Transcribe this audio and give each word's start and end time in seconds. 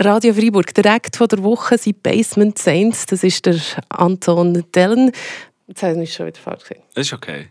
Radio 0.00 0.34
Freiburg, 0.34 0.74
direkt 0.74 1.16
von 1.16 1.28
der 1.28 1.42
Woche 1.44 1.78
sind 1.78 2.02
Basement 2.02 2.58
Saints. 2.58 3.06
Das 3.06 3.22
ist 3.22 3.46
der 3.46 3.60
Anton 3.90 4.64
Dellen. 4.74 5.12
Jetzt 5.68 5.82
habe 5.84 6.02
ich 6.02 6.12
schon 6.12 6.26
wieder 6.26 6.40
falsch 6.40 6.62
gesehen. 6.62 6.82
Das 6.94 7.06
ist 7.06 7.12
okay. 7.12 7.46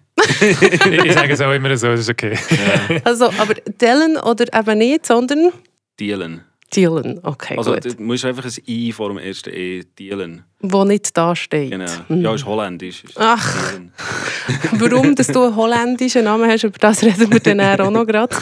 ich 1.02 1.14
sage 1.14 1.34
es 1.34 1.42
auch 1.42 1.52
immer 1.54 1.76
so, 1.78 1.88
das 1.88 2.02
ist 2.02 2.10
okay. 2.10 2.38
Ja. 2.50 2.98
Also, 3.06 3.26
aber 3.26 3.54
Dellen 3.80 4.18
oder 4.18 4.46
eben 4.54 4.78
nicht, 4.78 5.06
sondern 5.06 5.52
Dealen. 6.00 6.44
Dylan. 6.76 7.20
Okay, 7.24 7.58
Also 7.58 7.74
gut. 7.74 7.86
du 7.86 8.02
musst 8.04 8.26
einfach 8.26 8.46
ein 8.46 8.54
I 8.68 8.92
vor 8.92 9.10
dem 9.10 9.18
ersten 9.18 9.50
E. 9.54 9.84
Dealen. 9.98 10.44
Wo 10.62 10.86
nicht 10.86 11.16
da 11.18 11.36
steht. 11.36 11.72
Genau. 11.72 11.92
Mhm. 12.08 12.22
Ja, 12.22 12.34
ist 12.34 12.46
holländisch. 12.46 13.04
Ist 13.04 13.18
Ach. 13.18 13.74
Warum 14.74 15.16
dass 15.16 15.28
du 15.28 15.44
einen 15.44 15.56
holländischen 15.56 16.24
Namen 16.24 16.50
hast, 16.50 16.64
über 16.64 16.78
das 16.80 17.04
reden 17.04 17.32
wir 17.32 17.40
dann 17.40 17.60
auch 17.82 17.92
noch 17.92 18.06
gerade. 18.06 18.36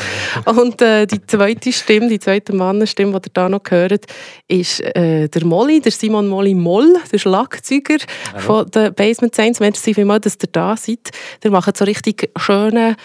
Und 0.46 0.82
äh, 0.82 1.05
die 1.07 1.25
zweite 1.25 1.71
Stimme, 1.71 2.07
die 2.09 2.20
zweite 2.20 2.54
Mannenstimme, 2.54 3.20
die 3.20 3.28
ihr 3.28 3.32
da 3.33 3.50
noch 3.50 3.61
hört, 3.70 4.05
ist 4.48 4.82
äh, 4.82 5.27
der 5.29 5.45
Molly, 5.45 5.82
der 5.82 5.91
Simon 5.91 6.27
Molly 6.27 6.54
Moll, 6.54 6.96
der 7.11 7.18
Schlagzeuger 7.18 7.97
von 8.38 8.69
den 8.69 8.93
Basement 8.93 9.33
Saints. 9.36 9.60
Merci 9.60 9.93
vielmals, 9.93 10.24
dass 10.24 10.38
ihr 10.41 10.50
da 10.52 10.77
seid. 10.77 11.10
Der 11.43 11.52
macht 11.52 11.75
so 11.75 11.86
richtig 11.86 12.29
schönen 12.38 12.96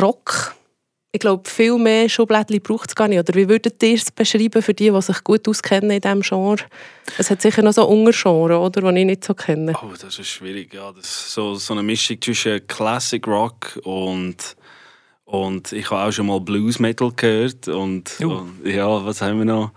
Rock. 0.00 0.54
Ich 1.14 1.20
glaube, 1.20 1.48
viel 1.48 1.76
mehr 1.76 2.08
Schublädchen 2.08 2.62
braucht 2.62 2.88
es 2.88 2.94
gar 2.94 3.06
nicht. 3.06 3.18
Oder 3.18 3.34
wie 3.34 3.46
würdet 3.46 3.82
ihr 3.82 3.94
es 3.94 4.10
beschreiben 4.10 4.62
für 4.62 4.72
die, 4.72 4.90
die 4.90 5.02
sich 5.02 5.22
gut 5.22 5.46
auskennen 5.46 5.90
in 5.90 6.00
diesem 6.00 6.22
Genre? 6.22 6.64
Es 7.18 7.30
hat 7.30 7.42
sicher 7.42 7.60
noch 7.60 7.74
so 7.74 7.86
Untergenre, 7.86 8.58
oder, 8.58 8.90
die 8.90 9.00
ich 9.00 9.04
nicht 9.04 9.24
so 9.24 9.34
kenne. 9.34 9.74
Oh, 9.82 9.92
das 9.92 10.18
ist 10.18 10.28
schwierig. 10.28 10.72
Ja, 10.72 10.90
das 10.90 11.04
ist 11.04 11.34
so, 11.34 11.54
so 11.56 11.74
eine 11.74 11.82
Mischung 11.82 12.20
zwischen 12.22 12.66
Classic 12.66 13.26
Rock 13.26 13.78
und, 13.84 14.56
und 15.26 15.72
ich 15.72 15.90
habe 15.90 16.08
auch 16.08 16.12
schon 16.12 16.28
mal 16.28 16.40
Blues 16.40 16.78
Metal 16.78 17.12
gehört. 17.14 17.68
Und, 17.68 18.10
Uh. 18.22 18.38
und 18.38 18.66
ja, 18.66 19.04
was 19.04 19.20
haben 19.20 19.36
wir 19.36 19.44
noch? 19.44 19.72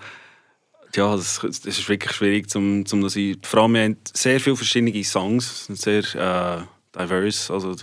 Ja, 0.95 1.13
das, 1.17 1.41
das 1.41 1.65
ist 1.65 1.89
wirklich 1.89 2.13
schwierig, 2.13 2.49
zum, 2.49 2.85
zum 2.85 3.01
das 3.01 3.17
ich, 3.17 3.37
vor 3.43 3.63
allem 3.63 3.73
wir 3.73 3.83
haben 3.83 3.97
sehr 4.13 4.39
viele 4.39 4.55
verschiedene 4.55 5.03
Songs, 5.03 5.65
sind 5.65 5.77
sehr 5.77 6.03
äh, 6.15 6.97
diverse, 6.97 7.51
also 7.51 7.75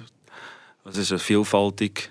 es 0.86 0.96
ist 0.96 1.22
vielfältig, 1.22 2.10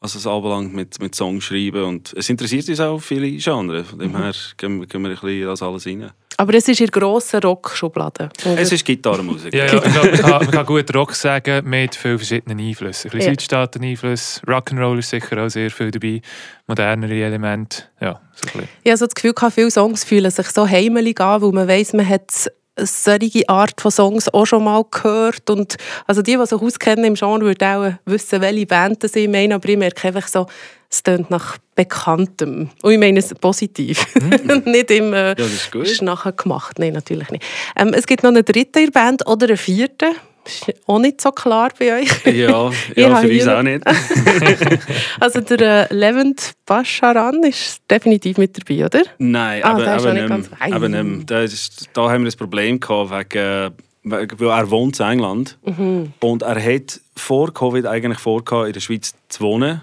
was 0.00 0.14
es 0.14 0.26
anbelangt 0.26 0.72
mit, 0.74 1.00
mit 1.00 1.14
Songs 1.14 1.44
schreiben 1.44 1.84
und 1.84 2.14
es 2.16 2.28
interessiert 2.30 2.68
uns 2.68 2.80
auch 2.80 2.98
viele 2.98 3.30
Genres, 3.32 3.88
von 3.88 3.98
dem 3.98 4.16
her 4.16 4.32
gehen, 4.56 4.80
wir- 4.80 4.86
gehen 4.86 5.02
wir 5.02 5.10
ein 5.10 5.14
bisschen 5.14 5.40
in 5.40 5.46
das 5.46 5.62
alles 5.62 5.86
rein. 5.86 6.10
Aber 6.38 6.54
es 6.54 6.66
ist 6.68 6.80
in 6.80 6.86
der 6.86 7.00
grossen 7.02 7.40
Rock-Schublade. 7.40 8.30
Es 8.56 8.72
ist 8.72 8.82
Gitarrenmusik. 8.82 9.52
Ja, 9.52 9.66
ja, 9.66 9.74
man, 9.84 9.92
kann, 9.92 10.30
man 10.30 10.50
kann 10.50 10.64
gut 10.64 10.94
Rock 10.94 11.14
sagen 11.14 11.68
mit 11.68 11.94
vielen 11.94 12.16
verschiedenen 12.16 12.58
Einflüssen. 12.58 13.10
Ein 13.10 13.18
bisschen 13.18 13.26
Ja. 13.34 13.38
Südstaaten-Einfluss, 13.38 14.40
Rock'n'Roll 14.46 15.00
ist 15.00 15.10
sicher 15.10 15.44
auch 15.44 15.50
sehr 15.50 15.70
viel 15.70 15.90
dabei, 15.90 16.22
modernere 16.66 17.12
Elemente, 17.22 17.82
ja, 18.00 18.22
so 18.34 18.46
ein 18.48 18.52
bisschen. 18.52 18.68
Ich 18.84 18.90
habe 18.90 18.96
so 18.96 19.04
das 19.04 19.14
Gefühl, 19.14 19.34
viele 19.50 19.70
Songs 19.70 20.04
fühlen 20.04 20.30
sich 20.30 20.46
so 20.48 20.66
heimelig 20.66 21.20
an, 21.20 21.42
weil 21.42 21.52
man 21.52 21.68
weiss, 21.68 21.92
man 21.92 22.08
hat 22.08 22.50
solche 22.86 23.48
Art 23.48 23.80
von 23.80 23.90
Songs 23.90 24.28
auch 24.28 24.46
schon 24.46 24.64
mal 24.64 24.84
gehört. 24.90 25.48
Und 25.50 25.76
also 26.06 26.22
die, 26.22 26.36
die 26.36 26.46
sich 26.46 26.60
auskennen 26.60 27.04
im 27.04 27.14
Genre, 27.14 27.44
würden 27.44 27.68
auch 27.68 27.92
wissen, 28.04 28.40
welche 28.40 28.66
Band 28.66 29.02
das 29.04 29.16
ich 29.16 29.28
meine. 29.28 29.54
Aber 29.54 29.68
ich 29.68 29.76
merke 29.76 30.08
einfach 30.08 30.28
so, 30.28 30.46
es 30.90 31.02
klingt 31.02 31.30
nach 31.30 31.56
Bekanntem. 31.74 32.70
Und 32.82 32.92
ich 32.92 32.98
meine 32.98 33.20
es 33.20 33.32
positiv. 33.34 34.06
nicht 34.64 34.90
im 34.90 35.12
äh, 35.12 35.34
Ja, 35.38 36.04
nachher 36.04 36.32
gemacht. 36.32 36.78
Nein, 36.78 36.92
natürlich 36.92 37.30
nicht. 37.30 37.44
Ähm, 37.76 37.92
es 37.94 38.06
gibt 38.06 38.22
noch 38.22 38.30
eine 38.30 38.42
dritte 38.42 38.80
in 38.80 38.86
der 38.86 38.92
Band 38.92 39.26
oder 39.26 39.46
eine 39.46 39.56
vierte. 39.56 40.06
Ist 40.44 40.72
auch 40.86 40.98
nicht 40.98 41.20
so 41.20 41.30
klar 41.32 41.70
bei 41.78 42.00
euch. 42.00 42.24
Ja, 42.34 42.70
ja 42.96 43.16
für 43.20 43.28
uns 43.28 43.46
auch 43.48 43.62
nicht. 43.62 43.84
Also 45.20 45.40
der 45.40 45.90
äh, 45.90 45.94
Levent 45.94 46.52
Bascharan 46.66 47.42
ist 47.44 47.82
definitiv 47.90 48.38
mit 48.38 48.56
dabei, 48.58 48.86
oder? 48.86 49.02
Nein, 49.18 49.62
Ah, 49.62 49.70
aber, 49.72 49.82
der 49.84 49.94
aber, 49.94 50.12
nicht 50.14 50.28
ganz- 50.28 50.50
aber 50.58 50.88
nicht, 50.88 51.30
da, 51.30 51.40
ist, 51.42 51.88
da 51.92 52.10
haben 52.10 52.24
wir 52.24 52.30
ein 52.32 52.38
Problem 52.38 52.80
gehabt, 52.80 53.10
wegen, 53.34 53.72
weil 54.04 54.28
er 54.48 54.70
wohnt 54.70 54.98
in 54.98 55.06
England 55.06 55.58
Mhm. 55.64 56.12
und 56.20 56.42
er 56.42 56.62
hat 56.74 57.00
vor 57.16 57.52
Covid 57.52 57.86
eigentlich 57.86 58.18
vor, 58.18 58.42
in 58.66 58.72
der 58.72 58.80
Schweiz 58.80 59.14
zu 59.28 59.44
wohnen. 59.44 59.82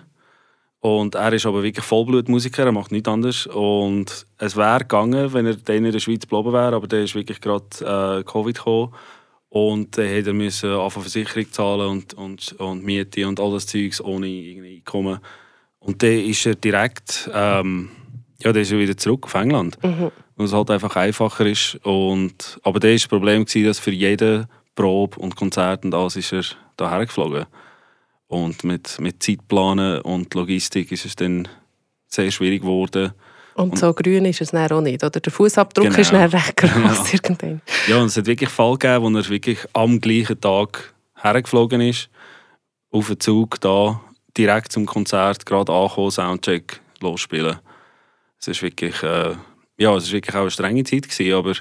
Und 0.79 1.15
er 1.15 1.33
ist 1.33 1.45
aber 1.45 1.63
wirklich 1.63 1.83
Vollblutmusiker, 1.83 2.63
er 2.65 2.71
macht 2.71 2.91
nichts 2.91 3.09
anderes. 3.09 3.47
Und 3.47 4.25
es 4.37 4.55
wäre 4.55 4.79
gegangen, 4.79 5.33
wenn 5.33 5.45
er 5.47 5.55
dann 5.55 5.83
in 5.83 5.91
der 5.91 5.99
Schweiz 5.99 6.21
geblieben 6.21 6.53
wäre, 6.53 6.75
aber 6.75 6.87
dann 6.87 7.03
ist 7.03 7.15
wirklich 7.15 7.41
gerade 7.41 7.65
äh, 7.81 8.23
Covid 8.23 8.55
gekommen. 8.55 8.93
Und 9.49 9.97
dann 9.97 10.07
hätte 10.07 10.31
er 10.31 10.33
müssen 10.33 10.69
anfangen 10.71 11.03
Versicherung 11.03 11.51
zahlen 11.51 11.89
und, 11.89 12.13
und, 12.15 12.51
und 12.53 12.83
Miete 12.83 13.27
und 13.27 13.39
all 13.39 13.51
das 13.53 13.67
Zeugs 13.67 14.01
ohne 14.01 14.27
irgendwie 14.27 14.77
Einkommen. 14.77 15.19
Und 15.79 16.03
dann 16.03 16.19
ist 16.19 16.45
er 16.45 16.55
direkt, 16.55 17.29
ähm, 17.33 17.89
ja, 18.39 18.51
dann 18.51 18.61
ist 18.61 18.71
er 18.71 18.79
wieder 18.79 18.97
zurück 18.97 19.25
auf 19.25 19.33
England. 19.35 19.77
Weil 20.35 20.45
es 20.45 20.53
halt 20.53 20.69
einfach 20.69 20.95
einfacher 20.95 21.45
ist. 21.45 21.75
Und, 21.83 22.59
aber 22.63 22.79
dann 22.79 22.89
war 22.89 22.95
das 22.95 23.07
Problem, 23.07 23.45
gewesen, 23.45 23.65
dass 23.65 23.79
für 23.79 23.91
jede 23.91 24.47
Probe 24.75 25.17
und 25.19 25.35
Konzert 25.35 25.85
und 25.85 25.95
alles 25.95 26.17
ist 26.17 26.33
er 26.33 26.43
hierher 26.77 27.05
geflogen. 27.05 27.45
Und 28.27 28.63
mit, 28.63 28.99
mit 28.99 29.23
Zeitplanen 29.23 30.01
und 30.01 30.33
Logistik 30.33 30.91
ist 30.91 31.05
es 31.05 31.15
dann 31.15 31.47
sehr 32.07 32.29
schwierig 32.31 32.61
geworden. 32.61 33.13
Und, 33.57 33.77
so 33.79 33.91
grün 33.93 34.25
ist 34.25 34.39
es 34.41 34.51
dann 34.51 34.71
auch 34.71 34.81
nicht, 34.81 35.03
oder? 35.03 35.19
Der 35.19 35.31
Fußabdruck 35.31 35.87
Genau. 35.87 35.99
ist 35.99 36.11
dann 36.13 36.29
recht 36.29 36.55
groß 36.57 36.71
Ja. 37.11 37.13
irgendwann. 37.13 37.61
Ja, 37.87 37.97
und 37.97 38.05
es 38.07 38.17
hat 38.17 38.27
wirklich 38.27 38.49
Fall 38.49 38.77
gegeben, 38.77 39.03
wo 39.03 39.17
er 39.17 39.29
wirklich 39.29 39.59
am 39.73 39.99
gleichen 39.99 40.39
Tag 40.39 40.93
hergeflogen 41.15 41.81
ist, 41.81 42.09
auf 42.91 43.07
den 43.07 43.19
Zug 43.19 43.59
da, 43.61 43.99
direkt 44.37 44.71
zum 44.71 44.85
Konzert, 44.85 45.45
gerade 45.45 45.73
angekommen, 45.73 46.11
Soundcheck, 46.11 46.79
losspielen. 47.01 47.57
Es 48.39 48.47
ist 48.47 48.61
wirklich, 48.61 49.01
äh, 49.01 49.35
ja, 49.77 49.95
es 49.95 50.03
ist 50.05 50.11
wirklich 50.11 50.35
auch 50.35 50.41
eine 50.41 50.51
strenge 50.51 50.83
Zeit 50.83 51.09
gewesen, 51.09 51.33
aber 51.33 51.51
er 51.51 51.55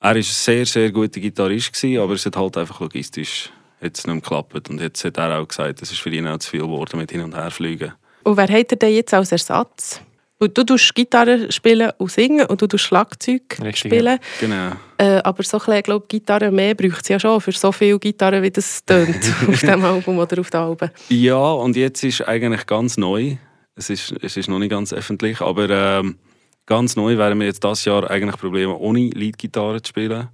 war 0.00 0.14
ein 0.16 0.22
sehr, 0.22 0.66
sehr 0.66 0.90
guter 0.92 1.18
Gitarrist 1.20 1.72
gewesen, 1.72 2.02
aber 2.02 2.12
es 2.12 2.26
hat 2.26 2.36
halt 2.36 2.58
einfach 2.58 2.80
logistisch 2.80 3.50
jetzt 3.80 4.06
nicht 4.06 4.22
geklappt 4.22 4.68
und 4.68 4.80
jetzt 4.82 5.02
hat 5.04 5.16
er 5.16 5.40
auch 5.40 5.48
gesagt, 5.48 5.80
es 5.80 5.90
ist 5.90 6.00
für 6.00 6.10
ihn 6.10 6.28
auch 6.28 6.38
zu 6.38 6.50
viel 6.50 6.60
geworden 6.60 6.98
mit 6.98 7.10
hin 7.10 7.22
und 7.22 7.34
her 7.34 7.50
fliegen. 7.50 7.92
Und 8.22 8.36
wer 8.36 8.48
hat 8.48 8.70
er 8.70 8.76
denn 8.76 8.94
jetzt 8.94 9.14
als 9.14 9.32
Ersatz? 9.32 10.00
Und 10.42 10.58
du 10.58 10.64
tust 10.64 10.92
Gitarre 10.92 11.52
spielen 11.52 11.92
und 11.98 12.10
singen 12.10 12.44
und 12.46 12.60
du 12.60 12.66
tust 12.66 12.82
Schlagzeug 12.82 13.42
Richtig, 13.62 13.76
spielen. 13.76 14.18
Genau. 14.40 14.72
Äh, 14.98 15.20
aber 15.22 15.44
so 15.44 15.60
ein 15.68 15.82
glaube, 15.84 16.04
Gitarre 16.08 16.50
mehr 16.50 16.74
braucht 16.74 17.02
es 17.02 17.08
ja 17.10 17.20
schon 17.20 17.40
für 17.40 17.52
so 17.52 17.70
viele 17.70 17.96
Gitarren, 18.00 18.42
wie 18.42 18.50
das 18.50 18.84
tönt 18.84 19.20
auf 19.48 19.60
dem 19.60 19.84
Album 19.84 20.18
oder 20.18 20.40
auf 20.40 20.50
den 20.50 20.60
Alben. 20.60 20.90
Ja, 21.10 21.52
und 21.52 21.76
jetzt 21.76 22.02
ist 22.02 22.26
eigentlich 22.26 22.66
ganz 22.66 22.96
neu. 22.96 23.36
Es 23.76 23.88
ist, 23.88 24.16
es 24.20 24.36
ist 24.36 24.48
noch 24.48 24.58
nicht 24.58 24.70
ganz 24.70 24.92
öffentlich, 24.92 25.40
aber 25.40 25.70
ähm, 25.70 26.18
ganz 26.66 26.96
neu 26.96 27.16
wären 27.16 27.38
wir 27.38 27.46
jetzt 27.46 27.62
das 27.62 27.84
Jahr 27.84 28.10
eigentlich 28.10 28.36
Probleme 28.36 28.76
ohne 28.76 29.10
Leadgitarre 29.10 29.80
zu 29.80 29.90
spielen. 29.90 30.28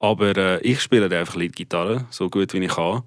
Aber 0.00 0.36
äh, 0.36 0.60
ich 0.62 0.80
spiele 0.80 1.04
einfach 1.16 1.36
Leadgitarre, 1.36 2.04
so 2.10 2.28
gut 2.28 2.52
wie 2.52 2.64
ich 2.64 2.74
kann. 2.74 3.02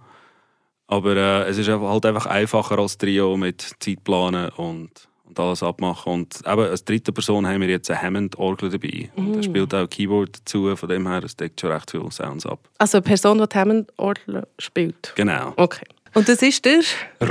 Aber 0.88 1.18
äh, 1.18 1.50
es 1.50 1.58
ist 1.58 1.68
halt 1.68 2.06
einfach 2.06 2.28
einfacher 2.28 2.80
als 2.80 2.98
Trio 2.98 3.36
mit 3.36 3.74
Zeitplanen 3.82 4.52
und, 4.52 5.10
und 5.40 5.46
alles 5.46 5.64
abmachen. 5.64 6.14
Und 6.14 6.40
eben 6.46 6.62
als 6.62 6.84
dritte 6.86 7.12
Person 7.12 7.48
haben 7.48 7.62
wir 7.62 7.70
jetzt 7.70 7.90
eine 7.90 8.02
Hammond-Orgel 8.02 8.70
dabei. 8.70 9.10
Und 9.16 9.36
er 9.36 9.44
spielt 9.44 9.74
auch 9.74 9.90
Keyboard 9.90 10.40
dazu, 10.40 10.76
von 10.76 10.90
dem 10.90 11.08
her, 11.08 11.24
es 11.24 11.36
deckt 11.36 11.60
schon 11.62 11.72
recht 11.72 11.92
viele 11.92 12.12
Sounds 12.12 12.46
ab. 12.46 12.60
Also 12.78 12.98
eine 12.98 13.04
Person, 13.04 13.40
die 13.40 13.48
die 13.48 13.58
Hammond-Orgel 13.58 14.48
spielt. 14.60 15.14
Genau. 15.16 15.54
Okay. 15.58 15.86
Und 16.14 16.30
das 16.30 16.42
ist 16.42 16.64
der? 16.66 16.82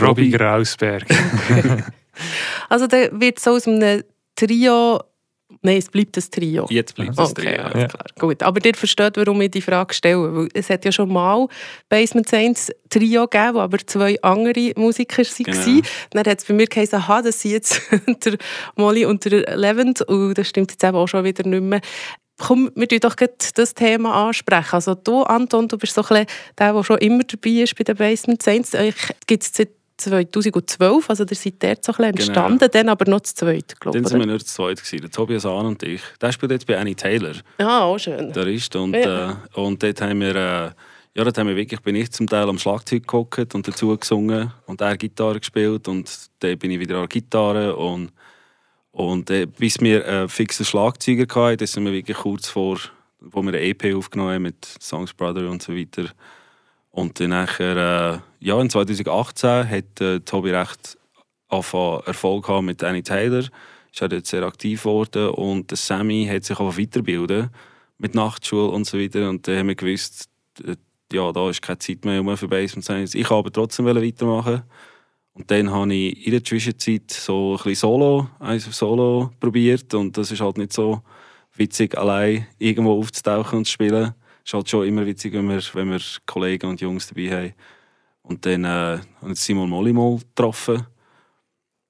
Robbie 0.01 0.31
Grausberg. 0.31 1.05
Also 2.69 2.87
der 2.87 3.19
wird 3.19 3.39
so 3.39 3.53
aus 3.53 3.67
einem 3.67 4.03
Trio... 4.37 5.01
Nein, 5.65 5.77
es 5.79 5.89
bleibt 5.89 6.17
ein 6.17 6.25
Trio. 6.29 6.67
Jetzt 6.71 6.97
bleibt 6.97 7.13
es 7.13 7.19
Okay, 7.19 7.55
Trio. 7.55 7.81
ja. 7.81 7.87
klar. 7.87 8.05
Gut. 8.19 8.43
Aber 8.43 8.65
ihr 8.65 8.75
versteht, 8.75 9.17
warum 9.17 9.41
ich 9.43 9.53
die 9.53 9.63
Frage 9.63 9.95
stelle. 9.95 10.35
Weil 10.35 10.49
es 10.55 10.69
hat 10.69 10.85
ja 10.85 10.91
schon 10.91 11.13
mal 11.13 11.47
Basement 11.89 12.29
Saints 12.29 12.73
Trio 12.91 13.29
gegeben, 13.29 13.55
wo 13.55 13.61
aber 13.61 13.79
zwei 13.87 14.21
andere 14.23 14.73
Musiker 14.77 15.23
waren. 15.23 15.45
Genau. 15.45 15.89
Dann 16.11 16.25
hat 16.25 16.39
es 16.41 16.45
bei 16.45 16.55
mir 16.55 16.67
geheißen, 16.67 16.99
aha, 16.99 17.23
das 17.23 17.41
sind 17.41 17.53
jetzt 17.53 17.81
der 18.25 18.39
Molly 18.75 19.05
und 19.05 19.25
der 19.25 19.57
Levent. 19.57 20.03
Und 20.03 20.37
das 20.37 20.49
stimmt 20.49 20.73
jetzt 20.73 20.83
eben 20.83 20.97
auch 20.97 21.07
schon 21.07 21.25
wieder 21.25 21.49
nicht 21.49 21.63
mehr. 21.63 21.81
Komm, 22.39 22.73
wir 22.75 22.89
doch 22.99 23.15
das 23.15 23.75
Thema 23.75 24.27
ansprechen. 24.29 24.75
Also 24.75 24.97
du, 24.97 25.23
Anton, 25.23 25.69
du 25.69 25.79
bist 25.79 25.95
so 25.95 26.03
ein 26.03 26.09
bisschen 26.09 26.27
der, 26.59 26.73
der 26.73 26.83
schon 26.83 26.99
immer 26.99 27.23
dabei 27.23 27.51
ist 27.51 27.77
bei 27.77 27.85
den 27.85 27.97
Basement 27.97 28.43
Saints. 28.43 28.73
Gibt 29.29 29.45
es 29.45 29.53
seit 29.55 29.69
2012, 30.11 31.09
also 31.11 31.25
ihr 31.25 31.37
seid 31.37 31.55
dort 31.63 31.85
so 31.85 31.93
ein 31.93 31.97
bisschen 32.13 32.15
Genau. 32.35 32.47
entstanden, 32.49 32.69
dann 32.73 32.89
aber 32.89 33.11
noch 33.11 33.21
zu 33.21 33.35
zweit, 33.35 33.81
glaube 33.81 33.97
Dann 33.99 34.05
ich. 34.05 34.09
sind 34.11 34.19
wir 34.19 34.25
oder? 34.25 34.33
nur 34.33 34.41
zu 34.41 34.47
zweit, 34.47 34.79
gewesen, 34.79 35.01
der 35.03 35.11
Tobias 35.11 35.47
Ahn 35.47 35.67
und 35.67 35.83
ich. 35.83 36.03
Der 36.21 36.33
spielt 36.33 36.53
jetzt 36.53 36.67
bei 36.67 36.79
Annie 36.79 36.95
Taylor, 36.97 37.35
Ah, 37.59 37.81
auch 37.85 37.99
schön. 37.99 38.33
der 38.33 38.47
ist. 38.47 38.75
Und, 38.77 38.95
Ja. 38.95 39.31
äh, 39.55 39.61
und 39.61 39.83
dort 39.83 40.01
haben 40.01 40.21
wir, 40.21 40.35
äh, 40.37 40.71
ja, 41.15 41.25
dort 41.25 41.37
haben 41.39 41.49
wir 41.49 41.57
wirklich, 41.57 41.81
bin 41.81 41.95
ich 41.97 42.11
zum 42.11 42.27
Teil 42.27 42.49
am 42.49 42.59
Schlagzeug 42.59 43.07
gehockt 43.07 43.55
und 43.55 43.67
dazu 43.69 43.97
gesungen 43.97 44.53
und 44.67 44.81
er 44.81 44.97
Gitarre 44.97 45.39
gespielt 45.41 45.87
und 45.89 46.11
dann 46.41 46.59
bin 46.59 46.71
ich 46.71 46.81
wieder 46.81 46.95
an 46.97 47.03
der 47.03 47.09
Gitarre 47.09 47.77
und, 47.77 48.11
und 48.93 49.31
äh, 49.31 49.47
bis 49.47 49.81
wir 49.81 50.07
einen 50.07 50.29
fixen 50.29 50.65
Schlagzeuger 50.65 51.27
hatten, 51.35 51.59
das 51.59 51.73
sind 51.73 51.85
wir 51.85 51.93
wirklich 51.93 52.17
kurz 52.17 52.49
vor, 52.49 52.79
wo 53.21 53.41
wir 53.43 53.49
eine 53.51 53.61
EP 53.61 53.95
aufgenommen 53.95 54.33
haben 54.35 54.43
mit 54.43 54.65
Songs 54.81 55.13
Brother 55.15 55.49
und 55.49 55.63
so 55.63 55.75
weiter. 55.77 56.07
Und 56.93 57.19
dann 57.19 57.31
nachher, 57.31 57.77
äh, 57.77 58.47
ja, 58.47 58.61
in 58.61 58.71
2018 58.71 59.69
hat 59.69 60.01
äh, 60.01 60.21
Tobi 60.21 60.51
recht 60.51 60.99
Erfolg 61.51 62.47
gehabt 62.47 62.65
mit 62.65 62.83
Annie 62.83 63.03
Taylor. 63.03 63.41
ist 63.41 64.01
er 64.01 64.09
dort 64.09 64.27
sehr 64.27 64.43
aktiv 64.43 64.83
geworden 64.83 65.31
und 65.31 65.71
der 65.71 65.77
Sammy 65.77 66.27
hat 66.31 66.45
sich 66.45 66.59
auch 66.59 66.79
weiterbilden 66.79 67.51
mit 67.99 68.15
Nachtschule 68.15 68.69
und 68.69 68.87
so 68.87 68.99
weiter 68.99 69.29
und 69.29 69.47
dann 69.47 69.59
haben 69.59 69.69
wir 69.69 69.75
gewusst, 69.75 70.31
äh, 70.65 70.77
ja, 71.13 71.31
da 71.33 71.51
ist 71.51 71.61
keine 71.61 71.79
Zeit 71.79 72.05
mehr 72.05 72.37
für 72.37 72.49
Basement 72.49 72.85
Science. 72.85 73.15
Ich 73.15 73.31
aber 73.31 73.53
trotzdem 73.53 73.85
weitermachen. 73.87 74.63
Und 75.35 75.51
dann 75.51 75.71
habe 75.71 75.95
ich 75.95 76.27
in 76.27 76.33
der 76.33 76.45
Zwischenzeit 76.45 77.11
so 77.11 77.53
ein 77.53 77.57
bisschen 77.57 77.75
Solo, 77.75 78.29
eins 78.39 78.67
auf 78.67 78.75
Solo 78.75 79.31
probiert 79.41 79.95
und 79.95 80.17
das 80.17 80.31
ist 80.31 80.41
halt 80.41 80.59
nicht 80.59 80.73
so 80.73 81.03
witzig, 81.55 81.97
allein 81.97 82.47
irgendwo 82.59 82.99
aufzutauchen 82.99 83.59
und 83.59 83.65
zu 83.65 83.73
spielen. 83.73 84.15
Es 84.45 84.51
ist 84.51 84.55
halt 84.55 84.69
schon 84.69 84.87
immer 84.87 85.07
witzig, 85.07 85.33
wenn 85.35 85.49
wir, 85.49 85.61
wenn 85.75 85.91
wir 85.91 86.01
Kollegen 86.27 86.67
und 86.67 86.81
Jungs 86.81 87.07
dabei 87.07 87.31
haben. 87.31 87.55
Und 88.23 88.45
dann 88.47 88.65
äh, 88.65 88.99
habe 89.21 89.33
ich 89.33 89.41
Simon 89.41 89.71
Molly 89.71 89.93
mal 89.93 90.19
getroffen. 90.19 90.87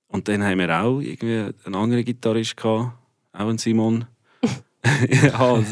Und 0.09 0.29
dann 0.29 0.45
haben 0.45 0.59
wir 0.59 0.83
auch 0.83 1.01
irgendwie 1.01 1.55
einen 1.65 1.75
anderen 1.75 2.05
Gitarrist 2.05 2.57
gehabt, 2.57 2.93
auch 3.33 3.41
einen 3.41 3.59
Simon. 3.59 4.05
ja, 5.09 5.41
und, 5.41 5.67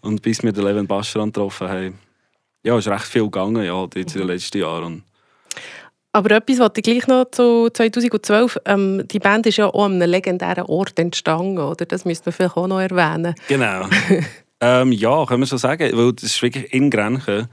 und, 0.00 0.22
bis 0.22 0.42
wir 0.42 0.52
den 0.52 0.64
Levin 0.64 0.86
Bascheran 0.86 1.30
getroffen 1.30 1.68
haben, 1.68 1.98
ja, 2.64 2.78
ist 2.78 2.88
recht 2.88 3.04
viel 3.04 3.24
gegangen, 3.24 3.62
ja, 3.62 3.86
jetzt 3.94 4.14
in 4.14 4.22
den 4.22 4.28
letzten 4.28 4.58
Jahren. 4.58 5.04
Aber 6.12 6.30
etwas 6.30 6.60
wollte 6.60 6.80
ich 6.80 6.84
gleich 6.84 7.06
noch 7.08 7.24
zu 7.30 7.68
2012. 7.70 8.58
Ähm, 8.66 9.02
die 9.08 9.18
Band 9.18 9.46
ist 9.46 9.56
ja 9.56 9.66
auch 9.66 9.84
an 9.84 9.94
einem 9.94 10.08
legendären 10.08 10.64
Ort 10.66 10.98
entstanden, 10.98 11.58
oder? 11.58 11.84
Das 11.86 12.04
müsste 12.04 12.28
man 12.28 12.34
vielleicht 12.34 12.56
auch 12.56 12.68
noch 12.68 12.80
erwähnen. 12.80 13.34
Genau. 13.48 13.86
ähm, 14.64 14.92
ja, 14.92 15.26
können 15.26 15.42
wir 15.42 15.46
so 15.46 15.56
sagen. 15.56 15.96
Weil 15.96 16.12
das 16.12 16.24
ist 16.24 16.42
wirklich 16.42 16.72
in 16.72 16.90
Grenchen 16.90 17.48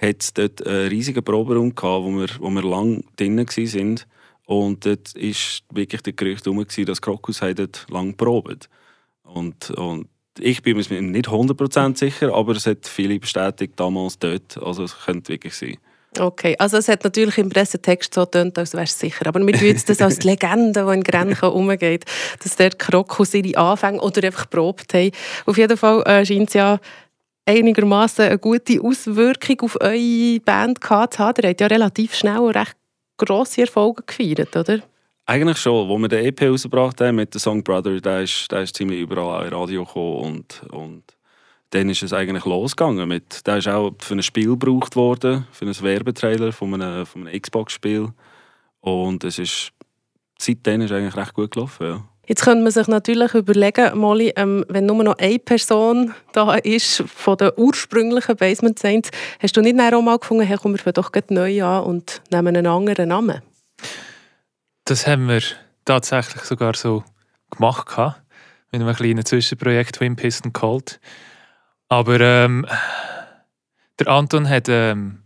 hat 0.00 0.22
es 0.22 0.32
dort 0.32 0.64
einen 0.66 0.88
riesigen 0.88 1.24
Proberaum 1.24 1.74
gehabt, 1.74 2.04
wo 2.04 2.10
wir, 2.10 2.28
wo 2.38 2.50
wir 2.50 2.62
lang 2.62 3.04
drinnen 3.16 3.46
waren. 3.46 4.00
Und 4.46 4.86
dort 4.86 5.14
war 5.14 5.76
wirklich 5.76 6.02
der 6.02 6.12
Gerücht 6.12 6.46
herum, 6.46 6.64
dass 6.86 7.02
Krokus 7.02 7.40
dort 7.40 7.86
lang 7.90 8.16
probiert. 8.16 8.68
Und, 9.22 9.70
und 9.72 10.08
ich 10.38 10.62
bin 10.62 10.76
mir 10.76 11.02
nicht 11.02 11.28
100% 11.28 11.98
sicher, 11.98 12.32
aber 12.32 12.52
es 12.52 12.66
hat 12.66 12.86
viele 12.86 13.18
bestätigt 13.18 13.74
damals 13.76 14.18
dort. 14.18 14.56
Also 14.62 14.84
es 14.84 14.96
könnte 15.04 15.32
wirklich 15.32 15.54
sein. 15.54 15.78
Okay, 16.18 16.56
also 16.58 16.78
es 16.78 16.88
hat 16.88 17.04
natürlich 17.04 17.38
im 17.38 17.50
Pressetext 17.50 18.14
so 18.14 18.22
getönt, 18.22 18.58
als 18.58 18.74
wärst 18.74 19.02
du 19.02 19.06
sicher. 19.06 19.26
Aber 19.26 19.44
wir 19.46 19.52
tun 19.52 19.80
das 19.86 20.00
als 20.00 20.22
Legende, 20.24 20.84
die 20.84 20.94
in 20.94 21.02
Grenchen 21.02 21.48
umgeht, 21.50 22.04
dass 22.42 22.56
der 22.56 22.70
Krokus 22.70 23.34
ihre 23.34 23.58
Anfänge 23.58 24.00
oder 24.00 24.24
einfach 24.24 24.48
probt 24.48 24.94
haben. 24.94 25.10
Auf 25.46 25.58
jeden 25.58 25.76
Fall 25.76 26.02
äh, 26.02 26.24
scheint 26.24 26.48
es 26.48 26.54
ja 26.54 26.78
einigermaßen 27.46 28.26
eine 28.26 28.38
gute 28.38 28.80
Auswirkung 28.82 29.60
auf 29.62 29.76
eure 29.80 30.40
Band 30.40 30.80
gehabt 30.80 31.14
zu 31.14 31.18
haben. 31.20 31.42
Ihr 31.42 31.50
habt 31.50 31.60
ja 31.60 31.66
relativ 31.66 32.14
schnell 32.14 32.44
recht 32.46 32.76
grosse 33.16 33.62
Erfolge 33.62 34.02
gefeiert, 34.06 34.56
oder? 34.56 34.80
Eigentlich 35.26 35.58
schon. 35.58 35.90
Als 35.90 36.00
wir 36.00 36.08
den 36.08 36.24
EP 36.24 36.42
rausgebracht 36.42 37.00
haben 37.00 37.16
mit 37.16 37.34
dem 37.34 37.38
Song 37.38 37.62
Brother, 37.62 38.00
der 38.00 38.22
ist, 38.22 38.50
der 38.50 38.62
ist 38.62 38.74
ziemlich 38.74 39.00
überall 39.00 39.46
im 39.46 39.52
Radio 39.52 39.84
gekommen 39.84 40.16
und, 40.16 40.62
und 40.72 41.04
dann 41.70 41.90
ist 41.90 42.02
es 42.02 42.12
eigentlich 42.12 42.44
losgegangen. 42.44 43.08
Mit, 43.08 43.46
der 43.46 43.58
ist 43.58 43.68
auch 43.68 43.92
für 43.98 44.14
ein 44.14 44.22
Spiel 44.22 44.48
gebraucht 44.48 44.96
worden, 44.96 45.46
für 45.52 45.64
einen 45.64 45.80
Werbetrailer 45.80 46.52
von 46.52 46.74
einem, 46.74 47.06
von 47.06 47.26
einem 47.26 47.40
Xbox-Spiel. 47.40 48.08
Und 48.80 49.24
es 49.24 49.38
ist, 49.38 49.72
seitdem 50.38 50.80
ist 50.82 50.90
es 50.90 50.96
eigentlich 50.96 51.16
recht 51.16 51.34
gut 51.34 51.50
gelaufen. 51.50 51.86
Ja. 51.86 52.04
Jetzt 52.26 52.42
könnte 52.42 52.62
man 52.62 52.72
sich 52.72 52.86
natürlich 52.88 53.32
überlegen, 53.32 53.96
Molly, 53.96 54.34
ähm, 54.36 54.62
wenn 54.68 54.84
nur 54.84 55.02
noch 55.02 55.16
eine 55.16 55.38
Person 55.38 56.12
da 56.32 56.56
ist 56.56 57.02
von 57.06 57.38
den 57.38 57.52
ursprünglichen 57.56 58.36
Basement 58.36 58.78
Saints, 58.78 59.10
hast 59.40 59.56
du 59.56 59.62
nicht 59.62 59.80
auch 59.80 60.02
mal 60.02 60.18
gefunden, 60.18 60.44
hey, 60.44 60.58
komm, 60.60 60.76
wir 60.84 60.92
doch 60.92 61.10
neu 61.30 61.64
an 61.64 61.84
und 61.84 62.20
nehmen 62.30 62.54
einen 62.54 62.66
anderen 62.66 63.08
Namen? 63.08 63.40
Das 64.84 65.06
haben 65.06 65.26
wir 65.26 65.40
tatsächlich 65.86 66.42
sogar 66.42 66.74
so 66.74 67.02
gemacht, 67.50 67.96
mit 68.72 68.82
einem 68.82 68.94
kleinen 68.94 69.24
Zwischenprojekt 69.24 69.94
Twin 69.94 70.16
Piston 70.16 70.52
Cold. 70.52 71.00
Aber 71.88 72.20
ähm, 72.20 72.66
der 73.98 74.08
Anton 74.08 74.48
hat 74.48 74.68
ähm, 74.68 75.22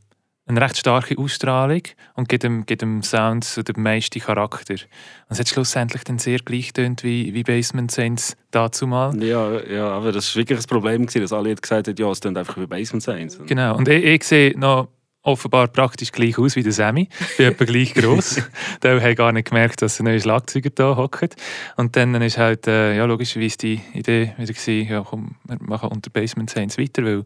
eine 0.46 0.60
recht 0.60 0.76
starke 0.76 1.18
Ausstrahlung 1.18 1.82
und 2.14 2.28
gibt 2.28 2.42
dem, 2.42 2.66
gibt 2.66 2.82
dem 2.82 3.02
Sound 3.02 3.44
so 3.44 3.62
den 3.62 3.82
meisten 3.82 4.20
Charakter. 4.20 4.74
Und 4.74 5.30
es 5.30 5.40
hat 5.40 5.48
schlussendlich 5.48 6.04
dann 6.04 6.18
sehr 6.18 6.38
gleich 6.38 6.72
tönt 6.72 7.04
wie, 7.04 7.32
wie 7.34 7.42
Basement 7.42 7.90
Saints 7.90 8.36
dazu 8.50 8.86
mal. 8.86 9.16
Ja, 9.22 9.60
ja, 9.64 9.88
aber 9.88 10.12
das 10.12 10.34
war 10.34 10.40
wirklich 10.40 10.58
das 10.58 10.66
Problem, 10.66 11.06
dass 11.06 11.32
alle 11.32 11.54
gesagt 11.54 11.88
haben, 11.88 11.96
ja, 11.96 12.10
es 12.10 12.20
tönt 12.20 12.38
einfach 12.38 12.56
wie 12.56 12.66
Basement 12.66 13.02
Saints. 13.02 13.38
Genau, 13.46 13.76
und 13.76 13.88
ich, 13.88 14.04
ich 14.04 14.24
sehe 14.24 14.58
noch 14.58 14.88
offenbar 15.22 15.68
praktisch 15.68 16.12
gleich 16.12 16.38
aus 16.38 16.56
wie 16.56 16.62
der 16.62 16.72
Sammy. 16.72 17.08
Ich 17.20 17.36
bin 17.36 17.46
etwa 17.46 17.64
gleich 17.64 17.94
gross. 17.94 18.42
der 18.82 19.00
hat 19.00 19.16
gar 19.16 19.32
nicht 19.32 19.48
gemerkt, 19.48 19.82
dass 19.82 20.00
ein 20.00 20.04
neuer 20.04 20.20
Schlagzeuger 20.20 20.70
da 20.70 20.96
hockt. 20.96 21.36
Und 21.76 21.96
dann 21.96 22.14
ist 22.20 22.38
halt 22.38 22.66
äh, 22.66 22.96
ja, 22.96 23.04
logischerweise 23.04 23.58
die 23.58 23.80
Idee 23.94 24.32
wieder 24.36 24.52
gewesen, 24.52 24.88
ja, 24.88 25.02
komm, 25.02 25.36
wir 25.44 25.58
machen 25.60 25.90
unter 25.90 26.10
Basement 26.10 26.50
Saints 26.50 26.78
weiter, 26.78 27.04
weil 27.04 27.24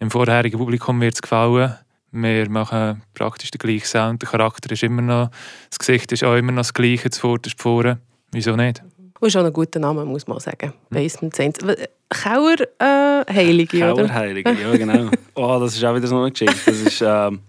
im 0.00 0.10
vorherigen 0.10 0.58
Publikum 0.58 1.00
wird 1.00 1.14
es 1.14 1.22
gefallen. 1.22 1.74
Wir 2.12 2.48
machen 2.48 3.02
praktisch 3.12 3.50
den 3.50 3.58
gleichen 3.58 3.86
Sound. 3.86 4.22
Der 4.22 4.28
Charakter 4.28 4.70
ist 4.70 4.82
immer 4.82 5.02
noch, 5.02 5.30
das 5.68 5.78
Gesicht 5.78 6.12
ist 6.12 6.24
auch 6.24 6.36
immer 6.36 6.52
noch 6.52 6.60
das 6.60 6.72
gleiche, 6.72 7.10
das 7.10 7.18
Vorderste 7.18 7.60
vorne. 7.60 7.98
Wieso 8.30 8.56
nicht? 8.56 8.82
Und 9.24 9.28
ist 9.28 9.36
auch 9.36 9.44
ein 9.46 9.54
guter 9.54 9.80
Name, 9.80 10.04
muss 10.04 10.26
man 10.26 10.38
sagen. 10.38 10.74
Basement 10.90 11.34
Saints. 11.34 11.58
Kauer 12.10 12.56
äh, 12.78 13.24
Heilige, 13.32 13.80
Kauer 13.80 13.94
oder? 13.94 14.12
Heilige, 14.12 14.52
ja 14.52 14.76
genau. 14.76 15.10
oh, 15.34 15.58
das 15.58 15.74
ist 15.74 15.82
auch 15.82 15.96
wieder 15.96 16.06
so 16.06 16.18
eine 16.18 16.30
Geschichte. 16.30 16.54
Das 16.66 16.78
ist, 16.78 17.00
ähm, 17.00 17.40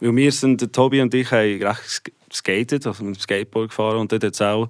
weil 0.00 0.16
wir 0.16 0.32
sind, 0.32 0.72
Tobi 0.72 1.00
und 1.00 1.14
ich 1.14 1.30
haben 1.30 1.62
recht 1.62 2.12
skated, 2.32 2.84
also 2.84 3.04
mit 3.04 3.14
dem 3.14 3.20
Skateboard 3.20 3.68
gefahren 3.68 3.98
und 3.98 4.10
dort 4.10 4.24
es 4.24 4.42
auch, 4.42 4.68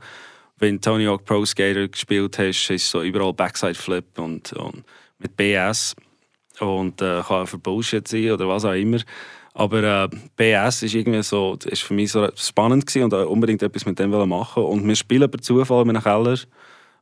wenn 0.59 0.79
Tony 0.83 1.07
Hawk 1.07 1.25
Pro 1.25 1.47
Skater 1.47 1.89
gespielt 1.89 2.39
hast, 2.39 2.69
ist 2.69 2.91
so 2.91 3.01
überall 3.01 3.33
Backside 3.33 3.75
Flip 3.75 4.05
und, 4.19 4.53
und 4.53 4.85
mit 5.19 5.35
BS 5.39 5.97
und 6.59 7.01
äh, 7.01 7.23
kann 7.27 7.45
auch 7.45 7.49
für 7.49 7.57
Bullshit 7.57 8.07
sein 8.07 8.33
oder 8.33 8.47
was 8.47 8.67
auch 8.67 8.75
immer. 8.75 8.99
Aber 9.53 9.83
äh, 9.83 10.09
BS 10.37 10.83
ist 10.85 10.95
irgendwie 10.95 11.23
so, 11.23 11.59
ist 11.65 11.83
für 11.83 11.95
mich 11.95 12.13
so 12.13 12.29
spannend 12.37 12.87
gewesen 12.87 13.05
und 13.05 13.13
unbedingt 13.13 13.63
etwas 13.63 13.85
mit 13.85 13.99
dem 13.99 14.11
machen. 14.11 14.63
Und 14.63 14.87
wir 14.87 14.97
spielen 14.97 15.31
per 15.31 15.41
Zufall 15.41 15.83
in 15.83 15.91
einem 15.91 16.03
Keller. 16.03 16.39